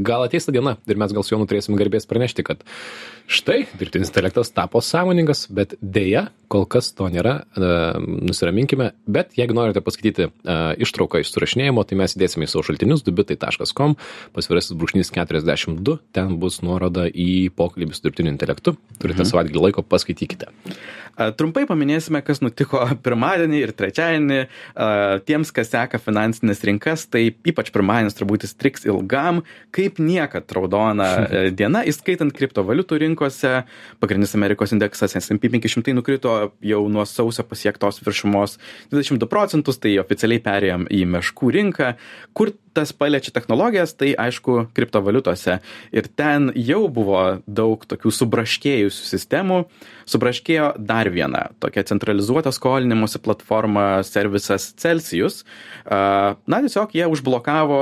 gal 0.06 0.22
ateis 0.22 0.46
ta 0.46 0.54
diena 0.54 0.76
ir 0.86 1.00
mes 1.02 1.14
gal 1.16 1.26
su 1.26 1.34
juo 1.34 1.42
turėsim 1.42 1.74
garbės 1.80 2.06
pranešti, 2.06 2.44
kad 2.46 2.62
štai 3.26 3.64
dirbtinis 3.74 4.12
intelektas 4.12 4.52
tapo 4.54 4.78
sąmoningas, 4.84 5.48
bet 5.50 5.74
dėja, 5.82 6.28
kol 6.52 6.62
kas 6.70 6.92
to 6.94 7.08
nėra, 7.10 7.40
e, 7.58 7.70
nusiraminkime, 8.28 8.92
bet 9.10 9.34
jeigu 9.38 9.56
norite 9.58 9.82
paskaityti 9.82 10.28
e, 10.28 10.58
ištrauką 10.86 11.24
iš 11.24 11.32
surašinėjimo, 11.34 11.82
tai 11.82 11.98
mes 11.98 12.14
įdėsime 12.14 12.46
į 12.46 12.52
savo 12.52 12.62
šaltinius 12.68 13.02
dubitai.com, 13.06 13.96
pasvirasis 14.36 14.78
brūkšnys 14.78 15.10
42, 15.16 15.98
ten 16.14 16.38
bus 16.38 16.60
nuoroda 16.62 17.08
į 17.10 17.50
pokalbį 17.58 17.98
su 17.98 18.06
dirbtiniu 18.06 18.30
intelektu, 18.30 18.76
turite 19.00 19.24
mhm. 19.24 19.32
savaitgalį 19.32 19.66
laiko, 19.66 19.82
paskaitykite. 19.82 20.52
Trumpai 21.16 21.64
paminėsime, 21.68 22.20
kas 22.24 22.42
nutiko 22.44 22.82
pirmadienį 23.06 23.60
ir 23.64 23.72
trečiadienį. 23.76 24.40
Tiems, 25.28 25.52
kas 25.56 25.72
seka 25.72 26.00
finansinės 26.02 26.62
rinkas, 26.68 27.06
tai 27.10 27.28
ypač 27.48 27.72
pirmadienis 27.74 28.16
turbūt 28.18 28.44
įstriks 28.48 28.86
ilgam, 28.88 29.42
kaip 29.74 30.00
niekad 30.02 30.52
raudona 30.56 31.08
e, 31.24 31.44
diena, 31.56 31.82
įskaitant 31.88 32.34
kriptovaliutų 32.36 33.00
rinkose. 33.06 33.54
Pagrindinis 34.02 34.36
Amerikos 34.38 34.76
indeksas 34.76 35.16
S&P 35.18 35.50
500 35.52 35.96
nukrito 35.96 36.36
jau 36.64 36.84
nuo 36.92 37.06
sausio 37.08 37.46
pasiektos 37.48 38.02
viršumos 38.04 38.58
22 38.92 39.30
procentus, 39.30 39.80
tai 39.80 39.96
oficialiai 40.02 40.44
perėjom 40.44 40.86
į 40.92 41.02
meškų 41.16 41.52
rinką, 41.56 41.94
kur 42.36 42.52
tas 42.76 42.92
paliečia 42.92 43.32
technologijas, 43.32 43.94
tai 43.96 44.12
aišku, 44.20 44.66
kriptovaliutose. 44.76 45.60
Ir 45.96 46.08
ten 46.12 46.50
jau 46.52 46.82
buvo 46.92 47.22
daug 47.48 47.80
tokių 47.88 48.12
subraškėjusių 48.12 49.08
sistemų. 49.14 49.62
Subraškėjo 50.06 50.74
dar 50.76 51.05
viena 51.12 51.46
tokia 51.62 51.84
centralizuota 51.88 52.52
skolinimuose 52.54 53.20
platforma 53.22 54.02
servisas 54.06 54.70
Celsius. 54.80 55.42
Na, 55.86 56.60
tiesiog 56.64 56.94
jie 56.96 57.08
užblokavo 57.10 57.80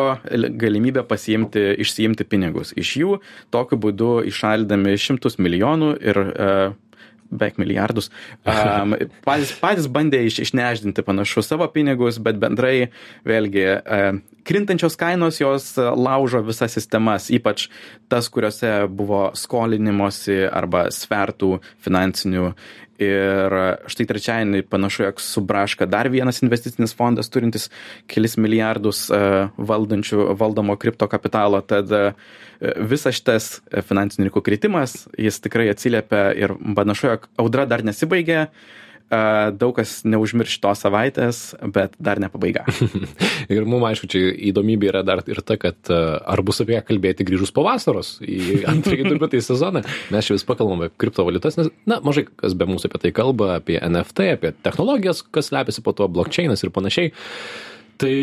galimybę 0.61 1.05
pasiimti, 1.09 1.67
išsiimti 1.85 2.27
pinigus. 2.29 2.75
Iš 2.77 2.95
jų 3.01 3.19
tokiu 3.55 3.81
būdu 3.81 4.15
išaldami 4.31 4.97
šimtus 5.01 5.39
milijonų 5.43 5.95
ir 6.05 6.25
beveik 7.35 7.59
milijardus. 7.59 8.11
Um, 8.47 8.95
patys, 9.27 9.55
patys 9.61 9.89
bandė 9.91 10.25
iš, 10.29 10.41
išneždinti 10.47 11.05
panašu 11.07 11.43
savo 11.45 11.67
pinigus, 11.73 12.21
bet 12.23 12.39
bendrai 12.43 12.91
vėlgi 13.27 13.67
uh, 13.75 14.21
krintančios 14.47 14.97
kainos 15.01 15.41
jos 15.41 15.75
laužo 15.79 16.43
visas 16.47 16.75
sistemas, 16.77 17.31
ypač 17.35 17.69
tas, 18.13 18.29
kuriuose 18.33 18.87
buvo 18.93 19.27
skolinimosi 19.39 20.45
arba 20.51 20.87
svertų 20.95 21.59
finansinių 21.85 22.53
Ir 23.03 23.55
štai 23.91 24.07
trečiadienį 24.07 24.61
panašu, 24.71 25.03
jog 25.09 25.23
subraška 25.23 25.89
dar 25.91 26.07
vienas 26.13 26.39
investicinis 26.45 26.95
fondas 26.95 27.31
turintis 27.33 27.67
kelis 28.11 28.37
milijardus 28.39 29.09
valdančių, 29.59 30.29
valdomo 30.39 30.77
kripto 30.79 31.09
kapitalo. 31.11 31.59
Tad 31.67 31.91
visas 32.61 33.19
šitas 33.19 33.51
finansinių 33.89 34.29
rinkų 34.29 34.45
kritimas, 34.47 35.05
jis 35.19 35.43
tikrai 35.43 35.67
atsiliepia 35.73 36.29
ir 36.39 36.55
panašu, 36.79 37.11
jog 37.11 37.29
audra 37.43 37.67
dar 37.67 37.83
nesibaigė 37.83 38.45
daug 39.11 39.75
kas 39.77 39.99
neužmirš 40.09 40.57
tos 40.63 40.81
savaitės, 40.85 41.41
bet 41.75 41.95
dar 42.03 42.21
ne 42.23 42.31
pabaiga. 42.33 42.65
ir 43.55 43.67
mums, 43.69 43.87
aišku, 43.91 44.09
čia 44.11 44.31
įdomybė 44.51 44.91
yra 44.91 45.03
dar 45.07 45.23
ir 45.29 45.41
ta, 45.47 45.59
kad 45.61 45.91
ar 45.93 46.43
bus 46.47 46.63
apie 46.65 46.77
ją 46.79 46.83
kalbėti 46.87 47.27
grįžus 47.29 47.53
po 47.55 47.67
vasaros 47.67 48.17
į 48.25 48.63
antrąjį 48.73 49.11
turbūt 49.11 49.37
į 49.39 49.45
sezoną. 49.45 49.85
Mes 50.15 50.29
čia 50.29 50.39
vis 50.39 50.47
pakalbame 50.49 50.89
apie 50.89 51.05
kriptovaliutas, 51.05 51.61
nes, 51.61 51.71
na, 51.91 52.01
mažai 52.05 52.27
kas 52.31 52.57
be 52.59 52.69
mūsų 52.71 52.91
apie 52.91 53.05
tai 53.05 53.15
kalba, 53.17 53.55
apie 53.61 53.79
NFT, 53.79 54.33
apie 54.39 54.55
technologijas, 54.65 55.23
kas 55.35 55.53
lepiasi 55.55 55.85
po 55.85 55.95
to, 55.97 56.09
blockchainas 56.11 56.65
ir 56.65 56.75
panašiai. 56.75 57.15
Tai 57.95 58.15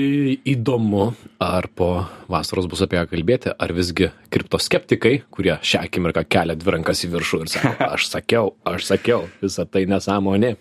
įdomu, 0.51 1.13
ar 1.39 1.67
po 1.71 2.03
vasaros 2.31 2.67
bus 2.67 2.81
apie 2.83 2.97
ją 2.99 3.05
kalbėti, 3.07 3.53
ar 3.55 3.71
visgi 3.71 4.09
kriptoskeptikai, 4.33 5.21
kurie 5.31 5.53
šią 5.63 5.85
akimirką 5.87 6.25
kelia 6.27 6.57
dvi 6.59 6.73
rankas 6.75 7.05
į 7.07 7.11
viršų 7.13 7.39
ir 7.45 7.51
sako, 7.53 7.71
aš 7.95 8.09
sakiau, 8.11 8.51
aš 8.67 8.89
sakiau, 8.89 9.29
visa 9.39 9.63
tai 9.63 9.85
nesąmonė 9.87 10.57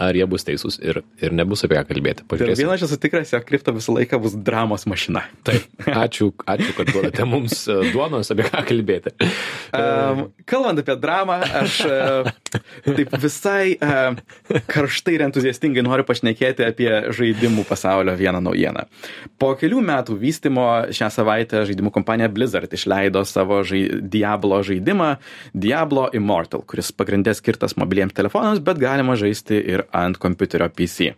ar 0.00 0.16
jie 0.16 0.26
bus 0.26 0.42
teisūs 0.46 0.80
ir, 0.82 1.00
ir 1.22 1.34
nebus 1.36 1.62
apie 1.66 1.76
ką 1.78 1.84
kalbėti. 1.92 2.24
Pažiūrėsim. 2.30 2.64
Vienas 2.64 2.82
aš 2.82 2.86
esu 2.88 2.98
tikras, 3.02 3.30
jog 3.34 3.44
kripto 3.46 3.74
visą 3.76 3.94
laiką 3.94 4.18
bus 4.22 4.34
dramos 4.34 4.86
mašina. 4.90 5.22
Taip, 5.46 5.68
ačiū, 5.86 6.30
ačiū 6.50 6.74
kad 6.74 6.90
duodate 6.90 7.26
mums 7.28 7.62
e, 7.70 7.76
duonos 7.94 8.32
apie 8.34 8.46
ką 8.48 8.64
kalbėti. 8.66 9.14
Um, 9.74 10.24
kalbant 10.50 10.82
apie 10.82 10.96
dramą, 11.00 11.38
aš 11.62 11.78
uh, 11.86 12.30
taip 12.88 13.14
visai 13.22 13.76
uh, 13.78 14.18
karštai 14.70 15.16
ir 15.18 15.26
entuziastingai 15.28 15.84
noriu 15.86 16.06
pašnekėti 16.08 16.66
apie 16.66 16.90
žaidimų 17.14 17.66
pasaulio 17.68 18.16
vieną 18.18 18.42
naujieną. 18.48 18.86
Po 19.38 19.52
kelių 19.58 19.82
metų 19.84 20.18
vystimo 20.18 20.66
šią 20.94 21.10
savaitę 21.14 21.64
žaidimų 21.68 21.94
kompanija 21.94 22.30
Blizzard 22.34 22.74
išleido 22.74 23.22
savo 23.28 23.62
žai 23.66 23.84
Diablo 24.02 24.58
žaidimą 24.66 25.14
Diablo 25.54 26.08
Immortal, 26.16 26.64
kuris 26.66 26.90
pagrindė 26.96 27.34
skirtas 27.38 27.78
mobiliems 27.78 28.16
telefonams, 28.16 28.62
bet 28.64 28.82
galima 28.82 29.14
žaisti 29.20 29.60
ir 29.62 29.83
ant 29.92 30.20
kompiuterio 30.20 30.70
PC. 30.72 31.14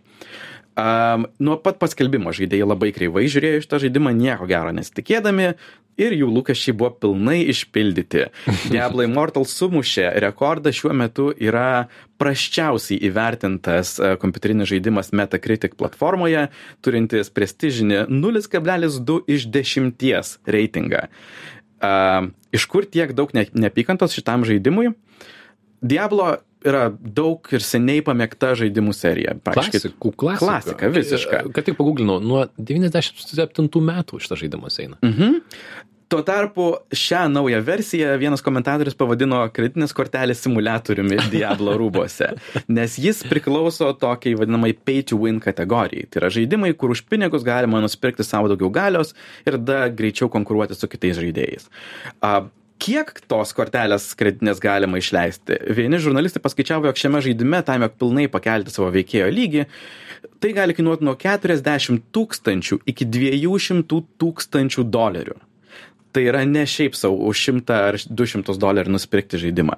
Um, 0.77 1.25
nuo 1.41 1.55
pat 1.57 1.79
paskelbimo 1.81 2.29
žaidėjai 2.37 2.67
labai 2.67 2.91
kreivai 2.93 3.25
žiūrėjo 3.25 3.63
iš 3.63 3.67
tą 3.69 3.79
žaidimą, 3.81 4.11
nieko 4.13 4.45
gero 4.45 4.69
nesitikėdami 4.77 5.55
ir 5.97 6.13
jų 6.13 6.27
lūkesčiai 6.35 6.75
buvo 6.77 6.91
pilnai 7.01 7.39
išpildyti. 7.49 8.27
Diablo 8.73 9.01
Immortal 9.05 9.47
sumušė 9.49 10.11
rekordą 10.21 10.69
šiuo 10.75 10.93
metu 10.93 11.31
yra 11.33 11.87
prasčiausiai 12.21 12.99
įvertintas 13.09 13.95
e, 13.97 14.13
kompiuterinis 14.21 14.69
žaidimas 14.69 15.09
Metacritic 15.17 15.73
platformoje, 15.79 16.47
turintis 16.85 17.33
prestižinį 17.33 18.05
0,2 18.13 19.19
iš 19.33 19.49
10 19.53 20.37
reitingą. 20.45 21.07
Uh, 21.77 22.31
iš 22.53 22.63
kur 22.65 22.87
tiek 22.89 23.11
daug 23.13 23.29
ne 23.37 23.43
neapykantos 23.53 24.15
šitam 24.17 24.45
žaidimui? 24.45 24.95
Diablo 25.85 26.39
yra 26.65 26.87
daug 26.91 27.45
ir 27.53 27.63
seniai 27.63 28.03
pamėgta 28.05 28.53
žaidimų 28.57 28.95
serija. 28.95 29.35
Klasikų, 29.45 30.13
klasika. 30.17 30.45
Klasika, 30.45 30.93
visiška. 30.93 31.43
Kad 31.55 31.69
tik 31.69 31.77
paguglinau, 31.79 32.19
nuo 32.23 32.47
97 32.57 33.83
metų 33.91 34.23
šitas 34.23 34.41
žaidimas 34.43 34.79
eina. 34.83 34.97
Mhm. 35.05 35.43
Tuo 36.07 36.21
tarpu 36.23 36.69
šią 36.95 37.25
naują 37.27 37.57
versiją 37.67 38.13
vienas 38.15 38.39
komentatorius 38.39 38.95
pavadino 38.95 39.41
kreditinės 39.51 39.91
kortelės 39.95 40.39
simulatoriumi 40.39 41.17
Diablo 41.33 41.73
rūbose, 41.75 42.29
nes 42.71 42.95
jis 43.03 43.25
priklauso 43.27 43.89
tokiai 43.99 44.37
vadinamai 44.39 44.71
pay 44.71 45.03
to 45.03 45.19
win 45.19 45.41
kategorijai. 45.43 46.07
Tai 46.07 46.21
yra 46.21 46.29
žaidimai, 46.31 46.71
kur 46.79 46.95
už 46.95 47.03
pinigus 47.11 47.43
galima 47.43 47.83
nusipirkti 47.83 48.23
savo 48.23 48.47
daugiau 48.47 48.71
galios 48.71 49.11
ir 49.43 49.59
da 49.59 49.89
greičiau 49.91 50.31
konkuruoti 50.31 50.79
su 50.79 50.87
kitais 50.87 51.19
žaidėjais 51.19 51.67
kiek 52.81 53.11
tos 53.29 53.53
kortelės 53.57 54.11
kreditinės 54.17 54.61
galima 54.63 55.01
išleisti. 55.01 55.57
Vieni 55.77 55.99
žurnalistai 56.01 56.41
paskaičiavo, 56.43 56.89
jog 56.89 57.01
šiame 57.01 57.23
žaidime 57.25 57.63
tam, 57.65 57.85
jog 57.85 57.97
pilnai 57.99 58.27
pakelti 58.31 58.73
savo 58.73 58.91
veikėjo 58.93 59.27
lygį, 59.33 59.65
tai 60.41 60.53
gali 60.57 60.77
kainuoti 60.77 61.07
nuo 61.07 61.17
40 61.19 62.07
tūkstančių 62.15 62.81
iki 62.93 63.09
200 63.09 64.01
tūkstančių 64.21 64.87
dolerių. 64.93 65.37
Tai 66.15 66.23
yra 66.25 66.41
ne 66.49 66.63
šiaip 66.65 66.95
savo 66.97 67.27
už 67.29 67.41
100 67.51 67.75
ar 67.91 67.97
200 67.99 68.55
dolerių 68.57 68.93
nusipirkti 68.95 69.37
žaidimą. 69.41 69.75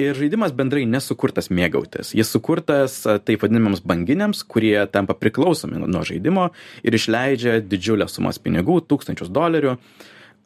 Ir 0.00 0.16
žaidimas 0.16 0.54
bendrai 0.56 0.86
nesukurtas 0.88 1.50
mėgautis. 1.52 2.14
Jis 2.16 2.30
sukurtas 2.32 3.02
taip 3.26 3.44
vadinamiems 3.44 3.82
banginiams, 3.84 4.44
kurie 4.48 4.78
tampa 4.88 5.16
priklausomi 5.18 5.82
nuo 5.84 6.04
žaidimo 6.06 6.48
ir 6.86 6.96
išleidžia 6.96 7.58
didžiulės 7.68 8.16
sumas 8.16 8.40
pinigų, 8.40 8.78
tūkstančius 8.88 9.32
dolerių. 9.34 9.76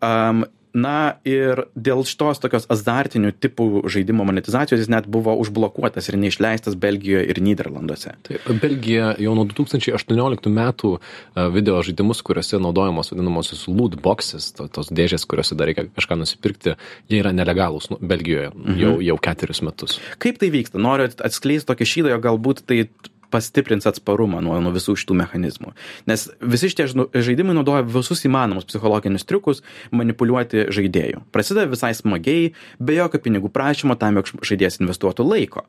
Um, 0.02 0.42
na 0.76 1.18
ir 1.28 1.64
dėl 1.76 2.04
šitos 2.06 2.40
tokios 2.42 2.66
azartinių 2.72 3.32
tipų 3.40 3.84
žaidimo 3.90 4.26
monetizacijos 4.28 4.82
jis 4.82 4.90
net 4.92 5.08
buvo 5.10 5.34
užblokuotas 5.40 6.10
ir 6.10 6.18
neišleistas 6.20 6.76
Belgijoje 6.80 7.26
ir 7.32 7.40
Niderlanduose. 7.44 8.14
Tai 8.26 8.58
Belgija 8.62 9.14
jau 9.22 9.34
nuo 9.38 9.46
2018 9.48 10.52
metų 10.52 10.94
e, 10.98 11.46
video 11.54 11.80
žaidimus, 11.84 12.22
kuriuose 12.26 12.60
naudojamos 12.62 13.12
vadinamosios 13.14 13.66
loot 13.70 13.98
boxes, 14.04 14.50
to, 14.56 14.68
tos 14.72 14.92
dėžės, 14.94 15.26
kuriuose 15.28 15.58
dar 15.58 15.70
reikia 15.70 15.88
kažką 15.88 16.18
nusipirkti, 16.20 16.76
jie 17.10 17.22
yra 17.22 17.34
nelegalūs 17.36 17.90
nu, 17.92 18.00
Belgijoje 18.00 18.50
mhm. 18.54 18.80
jau, 18.82 18.96
jau 19.10 19.20
keturis 19.28 19.62
metus. 19.66 19.98
Kaip 20.22 20.40
tai 20.40 20.52
vyksta? 20.54 20.80
Noriu 20.82 21.08
atskleisti 21.08 21.68
tokį 21.70 21.92
šydą, 21.94 22.16
jo 22.16 22.22
galbūt 22.28 22.66
tai 22.68 22.84
pastiprins 23.30 23.86
atsparumą 23.88 24.40
nuo, 24.44 24.56
nuo 24.62 24.72
visų 24.74 24.96
šitų 24.98 25.16
mechanizmų. 25.18 25.72
Nes 26.08 26.26
visi 26.40 26.70
šitie 26.72 26.88
žaidimai 27.14 27.56
naudoja 27.56 27.84
visus 27.86 28.24
įmanomus 28.28 28.68
psichologinius 28.68 29.26
triukus 29.28 29.62
manipuliuoti 29.94 30.68
žaidėjų. 30.74 31.24
Prasideda 31.34 31.68
visai 31.70 31.92
smagiai, 31.96 32.52
be 32.80 32.96
jokio 32.98 33.20
pinigų 33.24 33.52
prašymo 33.54 33.98
tam, 34.00 34.20
jog 34.20 34.32
žaidėjas 34.46 34.80
investuotų 34.82 35.26
laiko. 35.28 35.66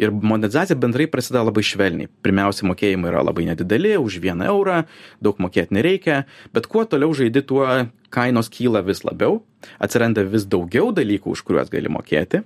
Ir 0.00 0.12
monetizacija 0.12 0.78
bendrai 0.80 1.06
prasideda 1.10 1.44
labai 1.48 1.64
švelniai. 1.66 2.10
Pirmiausia, 2.24 2.64
mokėjimai 2.70 3.10
yra 3.12 3.24
labai 3.26 3.44
nedideli, 3.50 3.92
už 4.00 4.20
vieną 4.24 4.48
eurą, 4.54 4.82
daug 5.24 5.40
mokėti 5.42 5.76
nereikia, 5.76 6.22
bet 6.56 6.68
kuo 6.70 6.86
toliau 6.88 7.12
žaidi, 7.16 7.44
tuo 7.44 7.66
kainos 8.12 8.48
kyla 8.52 8.82
vis 8.86 9.04
labiau, 9.04 9.42
atsiranda 9.82 10.24
vis 10.28 10.48
daugiau 10.48 10.90
dalykų, 10.96 11.36
už 11.36 11.44
kuriuos 11.48 11.72
gali 11.72 11.92
mokėti 11.92 12.42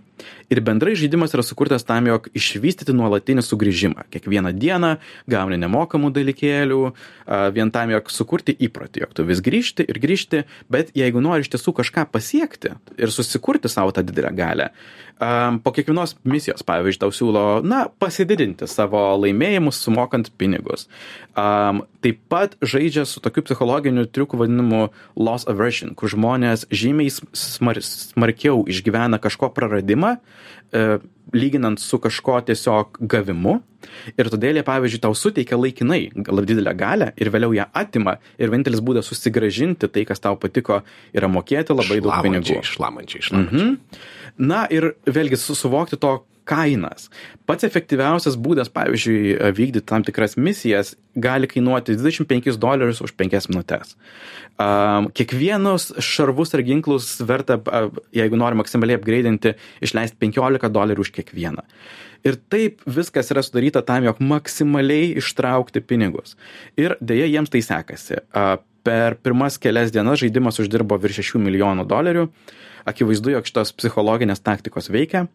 Ir 0.52 0.60
bendrai 0.64 0.94
žaidimas 0.98 1.34
yra 1.34 1.44
sukurtas 1.46 1.86
tam, 1.86 2.06
jog 2.10 2.28
išvystyti 2.36 2.94
nuolatinį 2.96 3.44
sugrįžimą. 3.44 4.06
Kiekvieną 4.14 4.52
dieną 4.56 4.92
gauni 5.30 5.58
nemokamų 5.62 6.12
dalykėlių, 6.16 6.82
vien 7.56 7.72
tam, 7.74 7.94
jog 7.94 8.12
sukurti 8.14 8.54
įprotį, 8.68 9.04
jog 9.06 9.16
tu 9.16 9.26
vis 9.26 9.42
grįžti 9.44 9.86
ir 9.86 10.00
grįžti, 10.02 10.44
bet 10.72 10.94
jeigu 10.96 11.22
nori 11.24 11.46
iš 11.46 11.52
tiesų 11.56 11.74
kažką 11.80 12.06
pasiekti 12.12 12.76
ir 12.96 13.14
susikurti 13.14 13.72
savo 13.72 13.94
tą 13.94 14.06
didelę 14.06 14.32
galę, 14.36 14.70
po 15.64 15.72
kiekvienos 15.72 16.14
misijos, 16.28 16.60
pavyzdžiui, 16.66 17.00
tau 17.00 17.12
siūlo, 17.14 17.44
na, 17.64 17.86
pasididinti 17.88 18.68
savo 18.68 19.00
laimėjimus, 19.16 19.78
sumokant 19.80 20.28
pinigus. 20.36 20.86
Taip 21.34 22.20
pat 22.30 22.56
žaidžia 22.60 23.06
su 23.08 23.22
tokiu 23.24 23.42
psichologiniu 23.46 24.04
triuku 24.06 24.36
vadinamu 24.36 24.90
loss 25.16 25.48
aversion, 25.48 25.94
kur 25.96 26.12
žmonės 26.12 26.66
žymiai 26.68 27.10
smar, 27.10 27.80
smarkiau 27.80 28.62
išgyvena 28.68 29.18
kažko 29.22 29.50
praradimą, 29.56 30.05
e, 30.14 30.84
lyginant 31.36 31.80
su 31.82 31.98
kažko 32.02 32.38
tiesiog 32.48 33.00
gavimu. 33.00 33.58
Ir 34.18 34.30
todėl 34.32 34.58
jie, 34.58 34.64
pavyzdžiui, 34.66 35.02
tau 35.04 35.14
suteikia 35.14 35.58
laikinai 35.58 36.00
didelę 36.16 36.72
galę 36.78 37.10
ir 37.20 37.30
vėliau 37.34 37.54
ją 37.54 37.68
atima. 37.76 38.16
Ir 38.38 38.50
vienintelis 38.50 38.82
būdas 38.84 39.08
susigražinti 39.10 39.90
tai, 39.92 40.06
kas 40.08 40.22
tau 40.22 40.38
patiko, 40.40 40.80
yra 41.16 41.30
mokėti 41.30 41.76
labai 41.76 42.00
daug 42.02 42.16
pinigų. 42.26 42.60
Išlamančiai, 42.62 43.22
išlamančiai. 43.24 43.66
Mhm. 43.66 44.00
Na 44.46 44.64
ir 44.72 44.92
vėlgi 45.06 45.38
suvokti 45.40 45.98
to, 46.02 46.18
kainas. 46.46 47.10
Pats 47.46 47.66
efektyviausias 47.66 48.36
būdas, 48.40 48.70
pavyzdžiui, 48.74 49.36
vykdyti 49.56 49.86
tam 49.86 50.04
tikras 50.06 50.36
misijas 50.38 50.94
gali 51.16 51.48
kainuoti 51.50 51.96
25 51.98 52.58
dolerius 52.62 53.02
už 53.04 53.14
5 53.18 53.50
minutės. 53.52 53.94
Um, 54.56 55.10
kiekvienus 55.16 55.90
šarvus 56.02 56.54
ar 56.56 56.64
ginklus 56.66 57.16
verta, 57.26 57.58
jeigu 58.14 58.38
nori 58.40 58.58
maksimaliai 58.62 59.00
apgraidinti, 59.00 59.56
išleisti 59.84 60.18
15 60.22 60.70
dolerių 60.72 61.06
už 61.06 61.12
kiekvieną. 61.18 61.66
Ir 62.26 62.38
taip 62.50 62.80
viskas 62.90 63.30
yra 63.30 63.42
sudaryta 63.44 63.84
tam, 63.86 64.06
jog 64.08 64.22
maksimaliai 64.24 65.12
ištraukti 65.20 65.82
pinigus. 65.84 66.34
Ir 66.80 66.96
dėja 66.98 67.28
jiems 67.30 67.52
tai 67.52 67.62
sekasi. 67.62 68.22
Uh, 68.32 68.56
per 68.86 69.18
pirmas 69.18 69.58
kelias 69.58 69.90
dienas 69.94 70.22
žaidimas 70.22 70.60
uždirbo 70.62 70.98
virš 71.02 71.24
6 71.34 71.42
milijonų 71.42 71.86
dolerių. 71.90 72.28
Akivaizdu, 72.86 73.32
jog 73.34 73.48
šitos 73.48 73.74
psichologinės 73.74 74.44
taktikos 74.46 74.90
veikia 74.94 75.26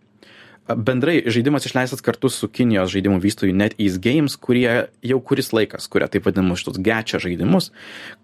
bendrai 0.68 1.22
žaidimas 1.26 1.66
išleistas 1.66 2.04
kartu 2.06 2.30
su 2.30 2.48
kinijos 2.52 2.92
žaidimų 2.94 3.20
vystytoju 3.24 3.56
NetEase 3.58 4.00
Games, 4.02 4.36
kurie 4.38 4.88
jau 5.06 5.20
kuris 5.26 5.52
laikas 5.56 5.88
kuria 5.92 6.08
taip 6.12 6.28
vadinamus 6.28 6.62
šitus 6.62 6.80
gečia 6.84 7.20
žaidimus, 7.22 7.72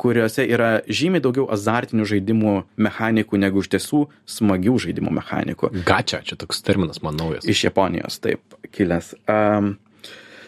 kuriuose 0.01 0.45
yra 0.45 0.69
žymiai 0.87 1.23
daugiau 1.23 1.47
azartinių 1.53 2.07
žaidimų 2.07 2.55
mechanikų 2.87 3.41
negu 3.41 3.63
iš 3.63 3.71
tiesų 3.75 4.03
smagių 4.37 4.77
žaidimų 4.87 5.15
mechanikų. 5.19 5.71
Gačia, 5.87 6.21
čia 6.25 6.37
toks 6.39 6.61
terminas 6.65 7.01
man 7.05 7.19
naujas. 7.19 7.47
Iš 7.47 7.67
Japonijos, 7.69 8.21
taip, 8.23 8.57
kilęs. 8.71 9.13
Um, 9.31 9.75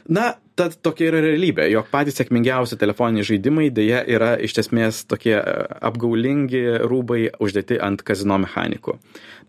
na 0.10 0.34
tad 0.60 0.76
tokia 0.86 1.10
yra 1.12 1.24
realybė 1.24 1.70
jog 1.72 1.88
patys 1.94 2.20
sėkmingiausi 2.20 2.80
telefoniniai 2.80 3.28
žaidimai 3.32 3.70
deja 3.74 4.02
yra 4.18 4.34
iš 4.36 4.58
esmės 4.66 5.04
tokie 5.10 5.38
e, 5.40 5.44
apgaulingi 5.90 6.66
rūbai 6.84 7.22
uždėti 7.40 7.80
ant 7.84 8.04
kazino 8.06 8.40
mechanikų 8.46 9.00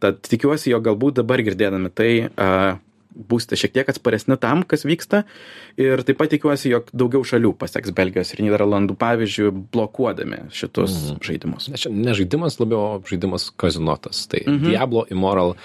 tad 0.03 0.23
tikiuosi 0.29 0.73
jog 0.75 0.87
galbūt 0.87 1.21
dabar 1.21 1.43
girdėdami 1.45 1.93
tai 1.95 2.13
a, 2.31 2.79
būsite 3.11 3.59
šiek 3.59 3.73
tiek 3.75 3.89
atsparesni 3.91 4.37
tam, 4.41 4.63
kas 4.67 4.85
vyksta. 4.87 5.25
Ir 5.81 6.03
taip 6.07 6.21
pat 6.21 6.31
tikiuosi, 6.33 6.71
jog 6.73 6.91
daugiau 6.95 7.25
šalių 7.27 7.53
paseks 7.59 7.95
Belgijos 7.97 8.33
ir 8.35 8.45
Niderlandų 8.45 8.97
pavyzdžių, 9.01 9.51
blokuodami 9.75 10.45
šitus 10.55 10.95
mm. 10.95 11.23
žaidimus. 11.27 11.71
Ne, 11.73 11.81
ne 12.07 12.15
žaidimas, 12.17 12.61
labiau 12.63 13.01
žaidimas 13.09 13.51
kazinotas. 13.61 14.27
Tai 14.31 14.45
mm 14.47 14.59
-hmm. 14.59 14.69
Diablo 14.71 15.07
Immoral 15.11 15.57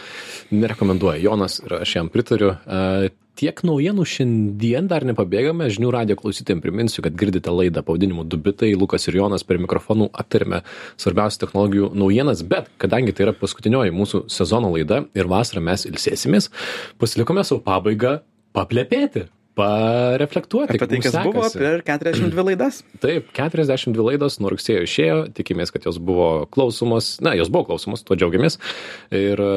nerekomenduoja 0.52 1.22
Jonas 1.22 1.62
ir 1.66 1.78
aš 1.82 1.96
jam 1.96 2.10
pritariu. 2.10 2.56
Uh, 2.66 3.10
tiek 3.40 3.62
naujienų 3.68 4.06
šiandien 4.08 4.88
dar 4.92 5.06
nepabėgame. 5.08 5.68
Žinių 5.74 5.92
radijo 5.94 6.20
klausytojam 6.22 6.64
priminsiu 6.64 7.04
kad 7.06 7.18
girdite 7.20 7.54
laidą 7.54 7.84
pavadinimu 7.86 8.26
du 8.28 8.40
bitai. 8.42 8.74
Lukas 8.80 9.08
ir 9.10 9.20
jonas 9.20 9.46
prie 9.48 9.60
mikrofonų 9.62 10.10
aptariame 10.16 10.64
svarbiausias 11.02 11.42
technologijų 11.44 11.92
naujienas 11.98 12.44
bet 12.48 12.72
kadangi 12.82 13.16
tai 13.16 13.28
yra 13.28 13.36
paskutinioji 13.38 13.96
mūsų 13.96 14.26
sezono 14.32 14.72
laida 14.76 15.04
ir 15.18 15.32
vasarą 15.32 15.64
mes 15.70 15.88
ilsėsimės 15.90 16.52
pasilikome 17.02 17.46
sau 17.48 17.62
pabaigą 17.64 18.20
paplepėti 18.56 19.28
pareflektuoti. 19.56 20.76
Apie 20.76 20.88
tai, 20.90 21.00
kas 21.00 21.14
sekasi. 21.14 21.32
buvo 21.32 21.48
per 21.56 21.84
42 21.88 22.46
laidas. 22.50 22.82
Taip, 23.04 23.30
42 23.36 24.06
laidos 24.10 24.38
nuo 24.44 24.52
rugsėjo 24.52 24.84
išėjo, 24.84 25.18
tikimės, 25.38 25.72
kad 25.74 25.88
jos 25.88 26.00
buvo 26.04 26.46
klausomos, 26.52 27.16
na, 27.24 27.36
jos 27.40 27.52
buvo 27.54 27.70
klausomos, 27.72 28.04
tuo 28.06 28.18
džiaugiamės. 28.20 28.60
Ir 29.16 29.40
e, 29.40 29.52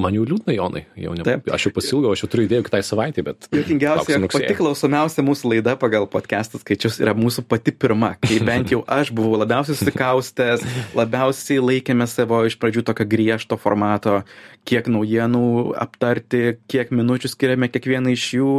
man 0.00 0.16
jau 0.16 0.24
liūdna, 0.30 0.54
Jonai, 0.56 0.84
jau 1.00 1.12
ne, 1.18 1.26
Taip. 1.26 1.50
aš 1.52 1.68
jau 1.68 1.74
pasilgau, 1.76 2.14
aš 2.16 2.24
jau 2.24 2.30
turiu 2.32 2.46
idėjų 2.48 2.68
kitai 2.70 2.80
savaitė, 2.86 3.26
bet... 3.26 3.48
Juokingiausia, 3.58 4.20
pati 4.32 4.56
klausomiausia 4.58 5.26
mūsų 5.26 5.52
laida 5.52 5.76
pagal 5.80 6.08
podcastų 6.10 6.62
skaičius 6.62 7.00
yra 7.04 7.16
mūsų 7.18 7.44
pati 7.50 7.74
pirma, 7.76 8.14
kai 8.24 8.40
bent 8.44 8.72
jau 8.72 8.80
aš 8.88 9.12
buvau 9.16 9.42
labiausiai 9.42 9.76
susikaustęs, 9.76 10.64
labiausiai 11.00 11.60
laikėme 11.60 12.08
savo 12.10 12.40
iš 12.48 12.56
pradžių 12.62 12.86
tokio 12.88 13.08
griežto 13.08 13.60
formato, 13.60 14.22
kiek 14.64 14.88
naujienų 14.88 15.46
aptarti, 15.76 16.56
kiek 16.70 16.92
minučių 16.94 17.30
skiriame 17.32 17.68
kiekvieną 17.72 18.14
iš 18.14 18.28
jų, 18.38 18.52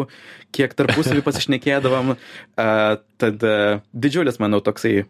kiek 0.55 0.73
tarpusavį 0.77 1.23
pasišnekėdavom. 1.25 2.15
Tad 2.55 3.45
didžiulis, 3.91 4.39
manau, 4.43 4.61
toksai 4.65 5.03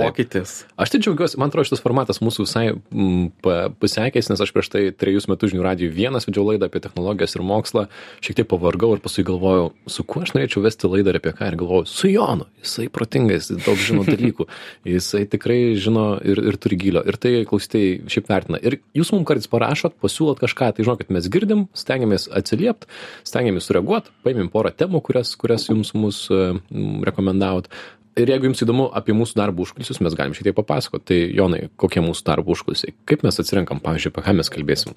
pokytis. 0.00 0.54
Aš 0.80 0.92
tai 0.92 1.00
džiaugiuosi, 1.02 1.38
man 1.40 1.50
atrodo, 1.50 1.68
šitas 1.68 1.82
formatas 1.84 2.20
mūsų 2.24 2.46
visai 2.46 2.64
mm, 2.72 3.76
pasiekęs, 3.82 4.30
nes 4.32 4.42
aš 4.44 4.52
prieš 4.56 4.70
tai 4.72 4.82
trejus 4.96 5.28
metus 5.30 5.52
žinių 5.52 5.64
radijų 5.66 5.92
vienas 5.94 6.26
vedžiau 6.28 6.46
laidą 6.48 6.68
apie 6.70 6.82
technologijas 6.82 7.36
ir 7.36 7.44
mokslą, 7.46 7.86
šiek 8.24 8.40
tiek 8.40 8.48
pavargau 8.50 8.92
ir 8.96 9.02
paskui 9.04 9.24
galvojau, 9.28 9.70
su 9.90 10.04
kuo 10.08 10.24
aš 10.24 10.34
norėčiau 10.36 10.64
vesti 10.64 10.90
laidą 10.90 11.14
ir 11.14 11.20
apie 11.20 11.34
ką 11.36 11.50
ir 11.52 11.58
galvojau, 11.60 11.88
su 11.90 12.10
Jonu, 12.10 12.48
jisai 12.64 12.88
protingas, 12.92 13.50
jis 13.52 13.62
daug 13.66 13.80
žino 13.80 14.06
dalykų, 14.08 14.48
jisai 14.94 15.24
tikrai 15.30 15.60
žino 15.80 16.06
ir, 16.24 16.42
ir 16.52 16.58
turi 16.60 16.80
gilio. 16.80 17.04
Ir 17.06 17.20
tai 17.20 17.34
klausytai 17.48 17.84
šiaip 18.10 18.30
vertina. 18.30 18.60
Ir 18.62 18.80
jūs 18.96 19.12
mums 19.14 19.28
kartais 19.28 19.50
parašot, 19.50 19.98
pasiūlot 20.02 20.42
kažką, 20.42 20.72
tai 20.76 20.86
žinokit, 20.86 21.12
mes 21.14 21.28
girdim, 21.32 21.66
stengiamės 21.76 22.28
atsiliepti, 22.40 22.90
stengiamės 23.28 23.68
sureaguoti, 23.70 24.12
paėmėm 24.26 24.50
porą 24.52 24.72
temų, 24.74 25.02
kurias, 25.06 25.34
kurias 25.40 25.68
jums 25.70 25.94
mus 25.98 26.24
uh, 26.32 26.58
rekomendavot 27.06 27.70
ir 28.18 28.30
jeigu 28.32 28.48
jums 28.48 28.62
įdomu 28.64 28.88
apie 28.96 29.14
mūsų 29.16 29.38
darbo 29.38 29.64
užkulisius 29.64 30.00
mes 30.02 30.14
galim 30.18 30.34
šiek 30.36 30.48
tiek 30.48 30.56
papasakot. 30.56 31.04
Tai 31.08 31.18
jonai 31.36 31.62
kokie 31.80 32.02
mūsų 32.04 32.24
darbo 32.26 32.54
užkulisiai? 32.54 32.94
Kaip 33.08 33.24
mes 33.26 33.38
atsirenkam 33.42 33.80
pavyzdžiui 33.84 34.12
apie 34.12 34.24
ką 34.26 34.34
mes 34.38 34.50
kalbėsim? 34.52 34.96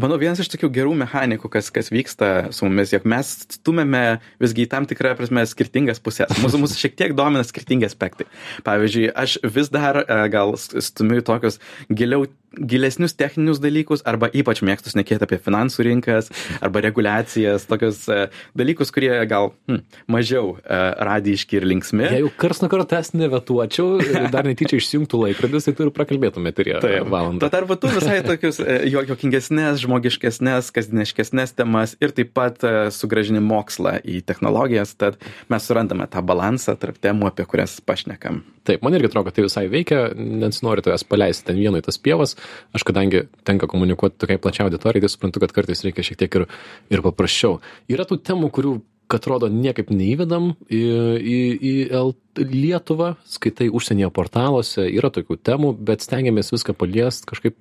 Manau 0.00 0.18
vienas 0.20 0.42
iš 0.42 0.50
tokių 0.54 0.70
gerų 0.74 0.94
mechanikų 1.04 1.50
kas 1.52 1.72
kas 1.74 1.90
vyksta 1.94 2.30
su 2.54 2.68
mumis 2.68 2.94
jog 2.94 3.08
mes 3.10 3.32
stumiame 3.56 4.04
visgi 4.42 4.66
į 4.66 4.70
tam 4.72 4.88
tikrą 4.90 5.14
prasme 5.18 5.44
skirtingas 5.50 6.02
puses 6.04 6.30
mūsų 6.44 6.62
mus 6.62 6.78
šiek 6.78 6.96
tiek 6.98 7.16
domina 7.18 7.44
skirtingi 7.46 7.88
aspektai. 7.88 8.28
Pavyzdžiui 8.66 9.10
aš 9.24 9.38
vis 9.44 9.72
dar 9.74 10.04
e, 10.04 10.20
gal 10.32 10.54
stumiu 10.58 11.24
tokius 11.26 11.60
giliau 11.90 12.28
gilesnius 12.58 13.14
techninius 13.18 13.60
dalykus 13.62 14.04
arba 14.08 14.28
ypač 14.32 14.62
mėgstu 14.66 14.92
šnekėti 14.92 15.26
apie 15.26 15.38
finansų 15.42 15.86
rinkas 15.88 16.30
arba 16.64 16.82
reguliacijas, 16.84 17.66
tokius 17.70 18.04
uh, 18.12 18.26
dalykus, 18.58 18.92
kurie 18.94 19.12
gal 19.30 19.52
hm, 19.70 19.82
mažiau 20.10 20.54
uh, 20.54 20.60
radiški 21.08 21.60
ir 21.60 21.68
linksmi. 21.68 22.06
Jeigu 22.18 22.32
kars 22.40 22.62
nuo 22.62 22.70
karto 22.72 22.98
es 22.98 23.12
nevetuočiau, 23.16 23.98
dar 24.34 24.48
netyčia 24.48 24.80
išsijungtų 24.80 25.22
laikrodis, 25.26 25.68
tai 25.68 25.76
tu 25.76 25.88
ir 25.88 25.92
prakalbėtum 25.94 26.50
eterį 26.50 26.78
valandą. 27.10 27.44
Tuo 27.44 27.52
tarpu 27.52 27.78
tu 27.80 27.92
visai 27.92 28.20
tokius 28.26 28.60
uh, 28.62 28.86
juokingesnės, 28.88 29.82
žmogiškesnės, 29.84 30.72
kasdieniškesnės 30.74 31.56
temas 31.58 31.96
ir 32.02 32.14
taip 32.16 32.34
pat 32.34 32.62
sugražini 32.94 33.42
mokslą 33.44 33.98
į 34.02 34.20
technologijas, 34.26 34.94
tad 34.98 35.18
mes 35.52 35.68
surandame 35.68 36.06
tą 36.10 36.22
balansą 36.26 36.76
tarp 36.80 36.98
temų, 37.02 37.30
apie 37.30 37.46
kurias 37.48 37.76
pašnekam. 37.84 38.42
Taip, 38.64 38.80
man 38.84 38.96
irgi 38.96 39.10
atrodo, 39.10 39.28
kad 39.28 39.36
tai 39.36 39.44
visai 39.44 39.66
veikia, 39.68 40.06
nes 40.16 40.62
nori 40.64 40.84
tavęs 40.84 41.04
paleisti 41.08 41.50
ten 41.50 41.58
vieno 41.60 41.80
į 41.80 41.84
tas 41.84 41.98
pievas, 42.00 42.32
aš 42.76 42.86
kadangi 42.86 43.26
tenka 43.46 43.68
komunikuoti 43.70 44.18
tokiai 44.22 44.40
plačiai 44.42 44.68
auditorijai, 44.68 45.04
tai 45.04 45.12
suprantu, 45.12 45.44
kad 45.44 45.54
kartais 45.56 45.84
reikia 45.86 46.06
šiek 46.06 46.20
tiek 46.24 46.40
ir, 46.40 46.48
ir 46.92 47.04
paprasčiau. 47.04 47.60
Yra 47.92 48.06
tų 48.08 48.20
temų, 48.24 48.50
kurių 48.54 48.78
kad 49.08 49.20
atrodo 49.20 49.50
niekaip 49.52 49.90
neįvedam 49.92 50.52
į, 50.72 50.82
į, 51.20 51.38
į 51.60 51.72
L 51.94 52.14
Lietuvą, 52.34 53.12
skaitai 53.30 53.68
užsienyje 53.70 54.08
portaluose, 54.14 54.86
yra 54.88 55.10
tokių 55.14 55.36
temų, 55.46 55.70
bet 55.86 56.02
stengiamės 56.02 56.50
viską 56.50 56.74
paliest 56.74 57.28
kažkaip, 57.30 57.54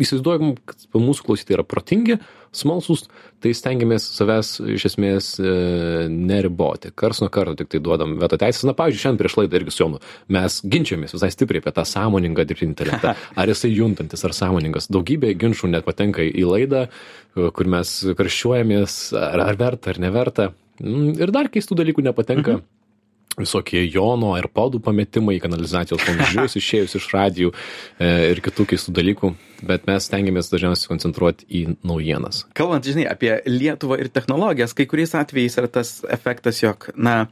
įsivaizduojam, 0.00 0.54
kad 0.64 0.86
mūsų 0.94 1.26
klausytojai 1.26 1.58
yra 1.58 1.66
protingi, 1.68 2.16
smalsus, 2.56 3.04
tai 3.40 3.52
stengiamės 3.56 4.06
savęs 4.16 4.52
iš 4.74 4.86
esmės 4.90 5.28
e, 5.40 5.52
neriboti. 6.10 6.90
Kars 6.98 7.22
nuo 7.22 7.30
karto 7.32 7.54
tik 7.58 7.70
tai 7.72 7.80
duodam 7.84 8.16
veto 8.20 8.38
teisės. 8.40 8.66
Na, 8.68 8.74
pavyzdžiui, 8.78 9.02
šiandien 9.04 9.20
prieš 9.22 9.36
laidą 9.40 9.60
irgi 9.60 9.74
su 9.74 9.82
Jonu 9.84 10.00
mes 10.34 10.58
ginčiamės 10.72 11.14
visai 11.16 11.30
stipriai 11.34 11.62
apie 11.62 11.74
tą 11.76 11.86
sąmoningą 11.88 12.46
dirbtinį 12.48 12.74
intelektą. 12.74 13.14
Ar 13.40 13.52
jisai 13.52 13.70
juntantis, 13.74 14.24
ar 14.26 14.34
sąmoningas. 14.36 14.90
Daugybė 14.92 15.32
ginčių 15.40 15.70
net 15.72 15.86
patenka 15.86 16.26
į 16.26 16.44
laidą, 16.48 16.86
kur 17.36 17.70
mes 17.70 17.94
karščiuojamės, 18.18 18.98
ar, 19.20 19.46
ar 19.46 19.60
verta, 19.60 19.94
ar 19.94 20.02
neverta. 20.02 20.50
Mm, 20.82 21.16
ir 21.20 21.32
dar 21.34 21.50
keistų 21.52 21.78
dalykų 21.82 22.10
nepatenka. 22.10 22.58
Mhm 22.58 22.79
visokie 23.40 23.82
jono 23.86 24.34
ir 24.38 24.48
podų 24.52 24.82
pametimai 24.84 25.38
kanalizacijos 25.42 26.04
vamzdžius 26.06 26.56
išėjus 26.60 26.96
iš 27.00 27.10
radijų 27.14 27.52
e, 27.52 28.10
ir 28.30 28.42
kitų 28.44 28.68
keistų 28.72 28.96
dalykų, 29.00 29.32
bet 29.66 29.86
mes 29.90 30.08
stengiamės 30.08 30.52
dažniausiai 30.52 30.92
koncentruoti 30.92 31.48
į 31.48 31.66
naujienas. 31.86 32.44
Kalbant, 32.58 32.86
žinai, 32.86 33.08
apie 33.10 33.36
Lietuvą 33.48 34.00
ir 34.00 34.12
technologijas, 34.12 34.76
kai 34.76 34.88
kuriais 34.90 35.16
atvejais 35.18 35.58
yra 35.60 35.70
tas 35.80 35.98
efektas, 36.12 36.62
jog, 36.62 36.90
na, 36.96 37.24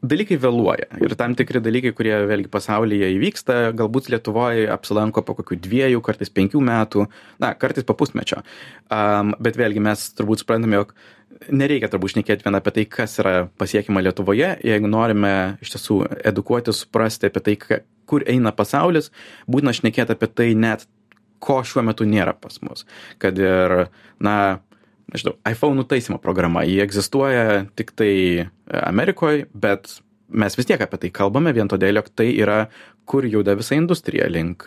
dalykai 0.00 0.38
vėluoja 0.40 0.88
ir 1.04 1.14
tam 1.18 1.34
tikri 1.36 1.60
dalykai, 1.62 1.92
kurie 1.96 2.14
vėlgi 2.28 2.50
pasaulyje 2.52 3.10
įvyksta, 3.16 3.58
galbūt 3.76 4.10
Lietuvoje 4.12 4.68
apsilanko 4.72 5.22
po 5.26 5.36
kokių 5.38 5.60
dviejų, 5.66 6.02
kartais 6.04 6.32
penkių 6.32 6.62
metų, 6.64 7.06
na, 7.42 7.52
kartais 7.60 7.86
po 7.86 7.96
pusmečio. 7.98 8.40
Um, 8.88 9.34
bet 9.42 9.58
vėlgi 9.60 9.82
mes 9.84 10.08
turbūt 10.16 10.44
suprantame, 10.44 10.80
jog 10.80 10.94
nereikia 11.48 11.90
turbūt 11.90 12.14
šnekėti 12.14 12.46
vien 12.46 12.58
apie 12.58 12.72
tai, 12.76 12.86
kas 12.90 13.18
yra 13.22 13.34
pasiekima 13.60 14.02
Lietuvoje, 14.04 14.54
jeigu 14.66 14.90
norime 14.90 15.34
iš 15.64 15.74
tiesų 15.76 16.00
edukuoti, 16.32 16.74
suprasti 16.76 17.30
apie 17.30 17.44
tai, 17.46 17.56
kur 18.10 18.24
eina 18.28 18.52
pasaulis, 18.56 19.10
būtina 19.50 19.74
šnekėti 19.76 20.16
apie 20.16 20.30
tai 20.32 20.50
net, 20.58 20.86
ko 21.40 21.60
šiuo 21.64 21.84
metu 21.86 22.04
nėra 22.04 22.34
pas 22.36 22.60
mus. 22.64 22.84
Kad 23.22 23.38
ir, 23.40 23.76
na, 24.20 24.36
nežinau, 25.12 25.38
iPhone 25.48 25.78
nutaisymo 25.80 26.20
programa, 26.22 26.66
ji 26.68 26.82
egzistuoja 26.84 27.64
tik 27.78 27.94
tai 27.96 28.12
Amerikoje, 28.68 29.46
bet 29.54 30.00
mes 30.30 30.54
vis 30.58 30.68
tiek 30.68 30.82
apie 30.82 31.00
tai 31.04 31.10
kalbame 31.14 31.54
vien 31.56 31.70
todėl, 31.70 31.98
jog 32.00 32.10
tai 32.14 32.28
yra 32.36 32.60
kur 33.08 33.26
juda 33.26 33.56
visa 33.58 33.74
industrija 33.74 34.28
link, 34.30 34.66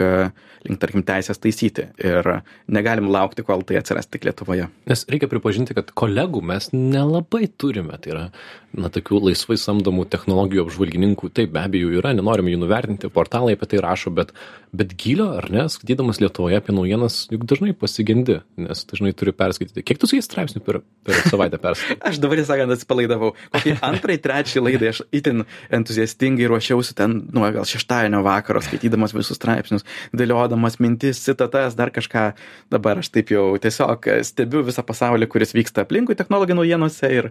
link 0.68 0.82
tarkim, 0.82 1.04
teisės 1.08 1.40
taisyti. 1.44 1.88
Ir 2.04 2.28
negalim 2.72 3.08
laukti, 3.12 3.46
kol 3.48 3.64
tai 3.68 3.80
atsiras 3.80 4.10
tik 4.10 4.28
Lietuvoje. 4.28 4.68
Nes 4.90 5.06
reikia 5.12 5.30
pripažinti, 5.32 5.76
kad 5.78 5.94
kolegų 5.96 6.44
mes 6.54 6.70
nelabai 6.74 7.48
turime. 7.48 7.96
Tai 8.04 8.14
yra, 8.14 8.26
na, 8.74 8.90
tokių 8.94 9.22
laisvai 9.30 9.58
samdomų 9.60 10.06
technologijų 10.12 10.66
apžvalgininkų. 10.66 11.30
Taip, 11.36 11.54
be 11.54 11.62
abejo, 11.62 11.92
yra, 12.00 12.14
nenorime 12.18 12.54
jų 12.54 12.62
nuvertinti, 12.64 13.12
portalai 13.14 13.56
apie 13.58 13.70
tai 13.72 13.82
rašo, 13.84 14.14
bet, 14.16 14.34
bet 14.76 14.96
gilio, 15.00 15.30
ar 15.40 15.50
ne, 15.54 15.68
skaitydamas 15.72 16.20
Lietuvoje 16.24 16.60
apie 16.60 16.76
naujienas, 16.76 17.24
juk 17.32 17.46
dažnai 17.50 17.76
pasigendi, 17.78 18.40
nes 18.60 18.84
dažnai 18.90 19.14
turi 19.18 19.36
perskaityti. 19.38 19.86
Kiek 19.86 20.02
tu 20.02 20.10
su 20.10 20.18
jais 20.18 20.28
straipsnių 20.28 20.64
per, 20.66 20.82
per 21.06 21.22
savaitę 21.30 21.62
perskaitai? 21.62 22.00
aš 22.10 22.20
dabar, 22.24 22.42
sakant, 22.48 22.76
atsipalaidavau. 22.76 23.34
Kokį 23.54 23.78
antrai, 23.86 24.18
trečiai 24.24 24.66
laidai 24.66 24.92
aš 24.94 25.04
itin 25.16 25.46
entuziastingai 25.74 26.50
ruošiausi 26.52 26.98
ten, 26.98 27.20
nu, 27.30 27.46
gal 27.54 27.68
šeštadienio 27.70 28.23
vakaro 28.26 28.62
skaitydamas 28.64 29.14
visus 29.16 29.38
straipsnius, 29.40 29.86
dėliodamas 30.16 30.80
mintis, 30.84 31.22
citatas, 31.24 31.78
dar 31.80 31.94
kažką. 31.94 32.26
Dabar 32.74 33.02
aš 33.02 33.12
taip 33.14 33.32
jau 33.34 33.46
tiesiog 33.62 34.08
stebiu 34.26 34.64
visą 34.66 34.84
pasaulį, 34.86 35.28
kuris 35.32 35.54
vyksta 35.56 35.84
aplinkui 35.86 36.18
technologijų 36.20 36.60
naujienose 36.62 37.12
ir 37.14 37.30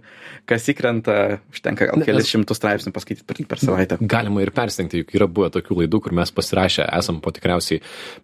kas 0.48 0.68
įkrenta, 0.72 1.18
užtenka 1.52 1.88
gal 1.90 2.05
kelias 2.07 2.31
šimtus 2.31 2.61
straipsnių 2.61 2.94
paskaityti 2.94 3.26
per, 3.28 3.42
per 3.48 3.62
savaitę. 3.62 3.98
Galima 4.00 4.44
ir 4.44 4.52
persitengti, 4.55 5.02
juk 5.02 5.14
yra 5.18 5.28
buvę 5.31 5.52
tokių 5.57 5.83
laidų, 5.83 6.02
kur 6.07 6.16
mes 6.16 6.33
pasirašę 6.35 6.87
esam 6.98 7.20
po 7.24 7.33
tikriausiai 7.35 7.83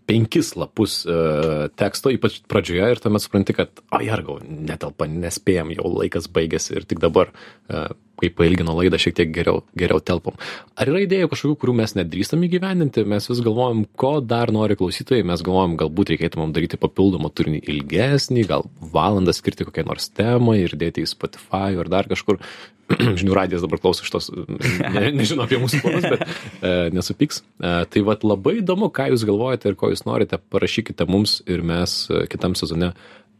penkis 0.09 0.55
lapus 0.59 1.01
uh, 1.09 1.69
teksto, 1.79 2.13
ypač 2.15 2.41
pradžioje, 2.51 2.91
ir 2.95 3.03
tuomet 3.03 3.25
supranti, 3.25 3.57
kad, 3.57 3.83
o 3.95 4.03
jargau, 4.05 4.39
netelpa, 4.43 5.09
nespėjom, 5.11 5.75
jau 5.79 5.95
laikas 5.99 6.31
baigėsi 6.33 6.77
ir 6.79 6.89
tik 6.89 7.03
dabar 7.03 7.33
uh, 7.33 7.89
kai 8.19 8.31
pailgino 8.35 8.75
laidą, 8.79 9.01
šiek 9.01 9.17
tiek 9.19 9.33
geriau, 9.35 9.63
geriau 9.79 10.03
telpom. 10.05 10.39
Ar 10.79 10.91
yra 10.91 11.03
idėjų 11.05 11.31
kažkokių, 11.33 11.59
kurių 11.63 11.77
mes 11.81 11.95
nedrįstam 11.99 12.45
įgyvendinti, 12.47 13.05
mes 13.09 13.29
vis 13.31 13.43
galvojam, 13.45 13.85
ko 13.99 14.19
dar 14.25 14.53
nori 14.55 14.79
klausytojai, 14.79 15.27
mes 15.29 15.45
galvojam, 15.47 15.77
galbūt 15.81 16.15
reikėtų 16.15 16.43
mums 16.43 16.57
daryti 16.57 16.81
papildomą 16.81 17.31
turinį 17.35 17.63
ilgesnį, 17.75 18.47
gal 18.51 18.67
valandą 18.95 19.35
skirti 19.37 19.69
kokiai 19.69 19.87
nors 19.89 20.11
temai 20.11 20.61
ir 20.65 20.75
dėti 20.79 21.05
į 21.05 21.13
Spotify 21.13 21.79
ar 21.79 21.93
dar 21.93 22.11
kažkur. 22.11 22.43
Žinių 23.21 23.35
radijas 23.37 23.65
dabar 23.65 23.81
klauso 23.83 24.07
šitos, 24.07 24.31
ne, 24.97 25.11
nežino 25.13 25.45
apie 25.45 25.59
mūsų 25.61 25.83
planus, 25.85 26.07
bet 26.09 26.23
e, 26.25 26.71
nesupyks. 26.97 27.43
E, 27.61 27.73
tai 27.93 28.05
vad 28.07 28.25
labai 28.25 28.59
įdomu, 28.63 28.89
ką 28.95 29.11
jūs 29.13 29.27
galvojate 29.29 29.69
ir 29.69 29.77
ko 29.79 29.93
jūs 29.93 30.07
norite, 30.09 30.41
parašykite 30.55 31.05
mums 31.11 31.43
ir 31.51 31.61
mes 31.67 32.01
e, 32.09 32.25
kitam 32.33 32.57
sezone 32.59 32.95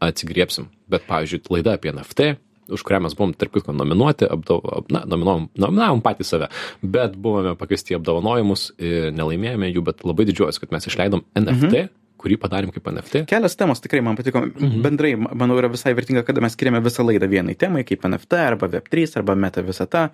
atsigriepsim. 0.05 0.69
Bet, 0.89 1.07
pavyzdžiui, 1.09 1.41
laida 1.55 1.73
apie 1.79 1.91
NFT, 1.91 2.29
už 2.75 2.83
kurią 2.87 3.03
mes 3.05 3.15
buvom 3.17 3.35
tarp 3.37 3.55
kitko 3.55 3.75
nominuoti, 3.75 4.27
apdov... 4.29 4.65
na, 4.93 5.03
nominuojam, 5.09 5.49
nominavom 5.59 6.03
patys 6.05 6.33
save, 6.33 6.49
bet 6.81 7.15
buvome 7.19 7.55
pakviesti 7.59 7.97
apdovanojimus, 7.97 8.71
nelaimėjome 9.15 9.71
jų, 9.71 9.85
bet 9.91 10.05
labai 10.07 10.27
didžiuojas, 10.29 10.61
kad 10.61 10.75
mes 10.75 10.91
išleidom 10.91 11.25
NFT. 11.37 11.73
Mhm 11.73 11.95
kurį 12.19 12.35
padarėm 12.41 12.73
kaip 12.75 12.89
NFT. 12.91 13.23
Kelios 13.29 13.55
temos 13.59 13.81
tikrai 13.83 14.01
man 14.03 14.17
patiko. 14.19 14.43
Mhm. 14.43 14.81
Bendrai, 14.83 15.13
manau, 15.15 15.57
yra 15.59 15.71
visai 15.71 15.95
vertinga, 15.97 16.25
kada 16.27 16.43
mes 16.43 16.55
skiriame 16.57 16.81
visą 16.83 17.05
laidą 17.07 17.29
vienai 17.31 17.55
temai, 17.59 17.85
kaip 17.87 18.05
NFT 18.09 18.41
arba 18.43 18.67
Web3 18.75 19.07
arba 19.21 19.37
Meta 19.39 19.63
visata. 19.65 20.09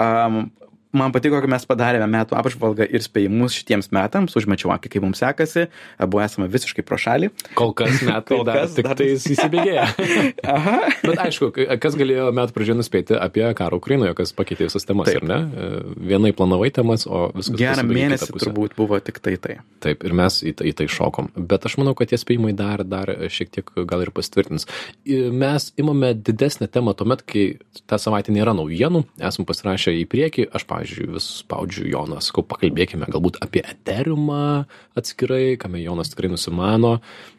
Um, 0.00 0.46
man 0.96 1.12
patiko, 1.14 1.40
kad 1.42 1.50
mes 1.50 1.64
padarėme 1.68 2.06
metų 2.12 2.36
apžvalgą 2.38 2.86
ir 2.88 3.04
spėjimus 3.04 3.56
šitiems 3.58 3.90
metams, 3.94 4.36
užmečiau 4.38 4.72
akį, 4.74 4.92
kaip 4.94 5.06
mums 5.06 5.22
sekasi, 5.22 5.66
abu 6.02 6.20
esame 6.22 6.48
visiškai 6.52 6.84
pro 6.86 6.98
šalį. 7.00 7.30
Kol 7.58 7.74
kas 7.76 8.02
metai 8.08 8.38
Kol 8.38 8.44
dar 8.48 8.62
kas, 8.62 8.76
tik 8.76 8.88
dar... 8.88 8.98
tai 9.00 9.08
įsibėgėja. 9.16 9.86
Aha. 10.54 10.76
Bet 11.02 11.22
aišku, 11.26 11.50
kas 11.82 11.98
galėjo 11.98 12.28
metų 12.36 12.56
pradžioje 12.56 12.78
nuspėti 12.80 13.18
apie 13.18 13.44
karą 13.58 13.80
Ukrainoje, 13.80 14.14
kas 14.18 14.34
pakeitė 14.36 14.68
visas 14.68 14.86
temas, 14.88 15.10
Taip. 15.10 15.22
ar 15.22 15.28
ne? 15.28 15.40
Vienai 16.12 16.34
planavai 16.36 16.70
temas, 16.74 17.06
o 17.08 17.28
viskas. 17.34 17.58
Gerą 17.60 17.86
mėnesį 17.88 18.30
turbūt 18.36 18.76
buvo 18.78 19.00
tik 19.04 19.20
tai 19.24 19.36
tai. 19.42 19.58
Taip, 19.82 20.04
ir 20.06 20.16
mes 20.16 20.40
į, 20.44 20.54
į 20.70 20.74
tai 20.78 20.88
šokom. 20.92 21.32
Bet 21.36 21.66
aš 21.68 21.78
manau, 21.80 21.96
kad 21.98 22.12
tie 22.12 22.20
spėjimai 22.20 22.52
dar, 22.58 22.84
dar 22.86 23.10
šiek 23.32 23.52
tiek 23.54 23.72
gal 23.88 24.04
ir 24.04 24.12
pasitvirtins. 24.14 24.68
Mes 25.32 25.70
imame 25.80 26.12
didesnę 26.14 26.68
temą 26.72 26.94
tuomet, 26.98 27.24
kai 27.26 27.46
tą 27.90 27.98
savaitę 28.00 28.34
nėra 28.34 28.54
naujienų, 28.56 29.04
esame 29.22 29.48
pasirašę 29.48 29.94
į 30.02 30.06
priekį, 30.12 30.48
aš, 30.54 30.66
pavyzdžiui, 30.70 30.81
pavyzdžiui 30.82 31.10
vis 31.14 31.28
spaudžiu 31.42 31.88
joną 31.92 32.20
sakau 32.24 32.44
pakalbėkime 32.46 33.08
galbūt 33.12 33.40
apie 33.44 33.62
eteriumą 33.62 34.64
atskirai 34.98 35.56
kame 35.60 35.82
jonas 35.82 36.12
tikrai 36.12 36.32
nusimano 36.32 36.98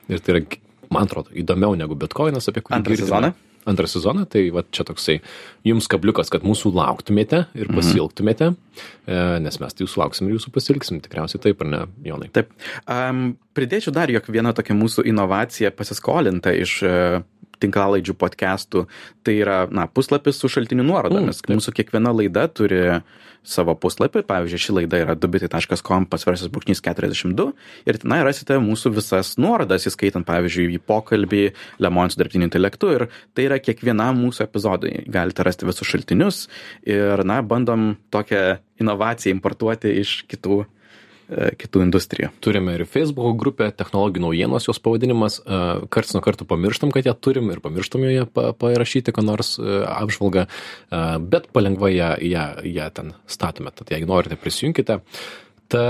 ir 0.10 0.24
tai 0.24 0.38
yra 0.38 0.46
man 0.94 1.08
atrodo 1.08 1.34
įdomiau 1.36 1.76
negu 1.80 1.98
bitkoinas 2.00 2.48
apie 2.50 2.64
kurį 2.64 2.80
antrą 2.80 3.00
sezoną 3.04 3.34
antrą 3.64 3.88
sezoną, 3.88 4.26
tai 4.28 4.50
va 4.52 4.64
čia 4.76 4.84
toksai 4.84 5.22
jums 5.64 5.88
kabliukas, 5.88 6.28
kad 6.28 6.44
mūsų 6.44 6.74
lauktumėte 6.76 7.46
ir 7.56 7.70
mhm. 7.70 7.78
pasilgtumėte, 7.80 8.50
mm. 8.52 9.46
nes 9.46 9.60
mes 9.62 9.78
tai 9.78 9.86
jūsų 9.86 10.02
lauksim 10.02 10.28
ir 10.28 10.36
jūsų 10.36 10.52
pasilgsim, 10.52 11.00
tikriausiai 11.04 11.40
taip 11.46 11.64
ar 11.64 11.70
ne, 11.72 11.80
Jonai? 12.04 12.28
Taip. 12.36 12.52
Um, 12.84 13.38
pridėčiau 13.56 13.96
dar, 13.96 14.12
jog 14.12 14.28
viena 14.36 14.52
tokia 14.52 14.76
mūsų 14.76 15.08
inovacija 15.14 15.72
pasiskolinta 15.76 16.52
iš 16.60 16.76
uh, 16.84 17.22
tinklalaidžių 17.64 18.16
podcastų, 18.20 18.86
tai 19.26 19.38
yra, 19.42 19.64
na, 19.72 19.88
puslapis 19.90 20.40
su 20.40 20.52
šaltinių 20.52 20.86
nuorodomis. 20.88 21.42
Mm, 21.44 21.60
Mūsų 21.60 21.76
kiekviena 21.80 22.14
laida 22.16 22.48
turi 22.52 22.82
savo 23.44 23.76
puslapį, 23.76 24.24
pavyzdžiui, 24.28 24.62
ši 24.66 24.76
laida 24.78 25.02
yra 25.04 25.16
dubitai.com 25.20 26.06
pasvarsis 26.12 26.52
brūkšnys 26.52 26.80
42 26.84 27.50
ir 27.90 28.00
tenai 28.00 28.22
rasite 28.24 28.56
mūsų 28.64 28.94
visas 28.96 29.34
nuorodas, 29.42 29.88
įskaitant, 29.90 30.28
pavyzdžiui, 30.28 30.70
į 30.78 30.84
pokalbį, 30.88 31.44
Lemon 31.84 32.14
su 32.14 32.22
dirbtiniu 32.22 32.48
intelektu 32.48 32.94
ir 32.96 33.08
tai 33.36 33.50
yra 33.50 33.60
kiekvienam 33.60 34.22
mūsų 34.24 34.48
epizodui. 34.48 34.94
Galite 35.12 35.44
rasti 35.44 35.68
visus 35.68 35.90
šaltinius 35.90 36.46
ir, 36.88 37.26
na, 37.28 37.42
bandom 37.44 37.94
tokią 38.14 38.62
inovaciją 38.84 39.36
importuoti 39.36 39.92
iš 40.04 40.22
kitų 40.32 40.64
E, 40.64 40.83
kitų 41.32 41.84
industrijų. 41.86 42.30
Turime 42.44 42.76
ir 42.78 42.84
Facebook 42.90 43.38
grupę, 43.40 43.70
technologijų 43.76 44.26
naujienos 44.26 44.68
jos 44.68 44.80
pavadinimas, 44.84 45.40
e, 45.40 45.62
karts 45.94 46.14
nuo 46.16 46.22
karto 46.26 46.46
pamirštam, 46.50 46.92
kad 46.94 47.08
ją 47.08 47.14
turim 47.16 47.50
ir 47.54 47.62
pamirštam 47.64 48.04
joje 48.04 48.26
parašyti, 48.60 49.14
ką 49.16 49.24
nors 49.26 49.56
e, 49.60 49.80
apžvalgą, 49.88 50.46
bet 51.24 51.50
palengva 51.56 51.90
ją, 51.94 52.14
ją, 52.22 52.46
ją 52.68 52.90
ten 52.94 53.14
statome, 53.28 53.72
tad 53.76 53.92
jeigu 53.94 54.10
norite 54.10 54.38
prisijunkite. 54.40 55.00
Ta 55.72 55.84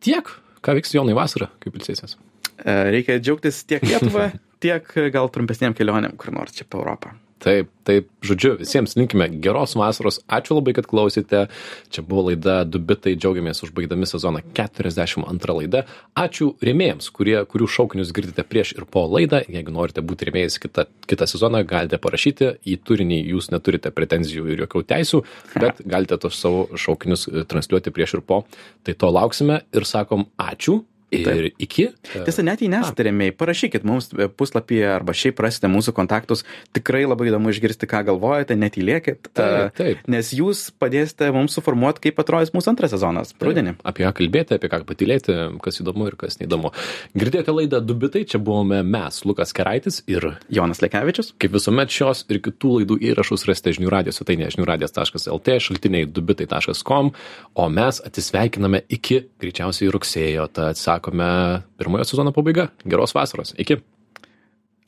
tiek, 0.00 0.30
ką 0.64 0.76
vyks 0.80 0.96
Jonai 0.96 1.16
vasarą, 1.16 1.50
kaip 1.62 1.76
ilsėsės. 1.76 2.16
Reikia 2.64 3.20
džiaugtis 3.20 3.62
tiek 3.68 3.84
Lietuvą, 3.84 4.30
tiek 4.64 4.94
gal 5.12 5.30
trumpesniem 5.32 5.76
kelionėm 5.76 6.16
kur 6.20 6.34
nors 6.34 6.56
čia 6.56 6.66
po 6.68 6.82
Europą. 6.82 7.14
Taip, 7.40 7.70
taip, 7.88 8.08
žodžiu, 8.20 8.52
visiems 8.60 8.92
linkime 8.98 9.24
geros 9.40 9.72
vasaros, 9.78 10.18
ačiū 10.28 10.58
labai, 10.58 10.74
kad 10.76 10.84
klausėte. 10.90 11.46
Čia 11.88 12.02
buvo 12.04 12.26
laida 12.26 12.58
Dubitai, 12.68 13.14
džiaugiamės 13.16 13.64
užbaigdami 13.64 14.08
sezoną 14.08 14.42
42 14.58 15.56
laida. 15.56 15.82
Ačiū 16.20 16.50
rėmėjams, 16.60 17.08
kurie, 17.16 17.38
kurių 17.48 17.70
šaukinius 17.72 18.12
girdite 18.16 18.44
prieš 18.44 18.74
ir 18.76 18.84
po 18.84 19.06
laidą. 19.08 19.40
Jeigu 19.48 19.72
norite 19.72 20.04
būti 20.04 20.28
rėmėjais 20.28 20.60
kitą, 20.60 20.84
kitą 21.08 21.30
sezoną, 21.32 21.64
galite 21.64 21.96
parašyti. 22.02 22.52
Į 22.68 22.76
turinį 22.84 23.22
jūs 23.32 23.48
neturite 23.54 23.94
pretenzijų 23.96 24.52
ir 24.52 24.66
jokių 24.66 24.84
teisų, 24.92 25.24
bet 25.56 25.80
galite 25.88 26.20
tos 26.20 26.36
savo 26.44 26.66
šaukinius 26.76 27.24
transliuoti 27.48 27.94
prieš 27.96 28.18
ir 28.18 28.26
po. 28.26 28.42
Tai 28.84 28.98
to 29.00 29.14
lauksime 29.16 29.62
ir 29.72 29.88
sakom 29.88 30.28
ačiū 30.36 30.82
Ir 31.10 31.50
iki. 31.58 31.88
Tiesa, 32.06 32.44
net 32.46 32.62
jei 32.62 32.70
nesate 32.70 33.04
rėmėjai, 33.08 33.34
parašykit 33.38 33.86
mums 33.86 34.10
puslapyje 34.38 34.86
arba 34.92 35.14
šiaip 35.16 35.40
rasite 35.42 35.70
mūsų 35.70 35.94
kontaktus. 35.96 36.44
Tikrai 36.76 37.02
labai 37.08 37.30
įdomu 37.32 37.50
išgirsti, 37.50 37.88
ką 37.90 38.04
galvojate, 38.06 38.54
netylėkit. 38.58 39.30
Taip, 39.34 39.74
taip. 39.78 40.04
Nes 40.10 40.30
jūs 40.36 40.68
padėsite 40.78 41.32
mums 41.34 41.56
suformuoti, 41.58 42.04
kaip 42.06 42.22
atrodys 42.22 42.54
mūsų 42.54 42.72
antras 42.74 42.94
sezonas, 42.94 43.34
rudenį. 43.42 43.76
Apie 43.86 44.06
ką 44.06 44.12
kalbėti, 44.20 44.58
apie 44.58 44.70
ką 44.70 44.82
patylėti, 44.86 45.36
kas 45.64 45.82
įdomu 45.82 46.06
ir 46.10 46.18
kas 46.20 46.38
neįdomu. 46.42 46.70
Girdėjote 47.18 47.56
laidą 47.56 47.82
Dubitai, 47.82 48.22
čia 48.30 48.38
buvome 48.42 48.82
mes, 48.86 49.22
Lukas 49.26 49.54
Keraitis 49.56 50.02
ir 50.10 50.28
Jonas 50.52 50.82
Lekevičius. 50.84 51.32
Kaip 51.42 51.56
visuomet 51.58 51.90
šios 51.94 52.22
ir 52.30 52.38
kitų 52.44 52.76
laidų 52.78 53.00
įrašus 53.10 53.48
rasite 53.50 53.74
žinių 53.78 53.90
radijos 53.92 54.20
svetainėje 54.20 54.54
žiniųradijas.lt, 54.56 55.58
šaltiniai 55.66 56.06
dubitai.com, 56.06 57.12
o 57.58 57.68
mes 57.72 58.00
atsisveikiname 58.06 58.84
iki 58.92 59.24
greičiausiai 59.42 59.90
rugsėjo. 59.94 60.46
Tad 60.54 60.78
sakome 61.00 61.62
pirmojo 61.78 62.04
sezono 62.04 62.32
pabaiga. 62.32 62.66
Geros 62.84 63.14
vasaros. 63.14 63.54
Iki. 63.58 63.76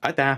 Ate. 0.01 0.37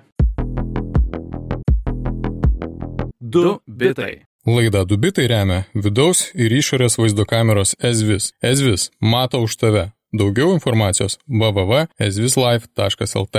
Du 3.21 3.61
bitai. 3.67 4.25
Laida 4.47 4.85
Dubitai 4.85 5.27
remia 5.27 5.65
vidaus 5.75 6.31
ir 6.35 6.53
išorės 6.53 6.99
vaizdo 7.01 7.25
kameros 7.25 7.75
Ezvis. 7.81 8.33
Ezvis 8.43 8.91
mato 9.01 9.41
už 9.41 9.57
tave. 9.57 9.91
Daugiau 10.13 10.55
informacijos 10.55 11.19
www.ezvislife.lt. 11.27 13.37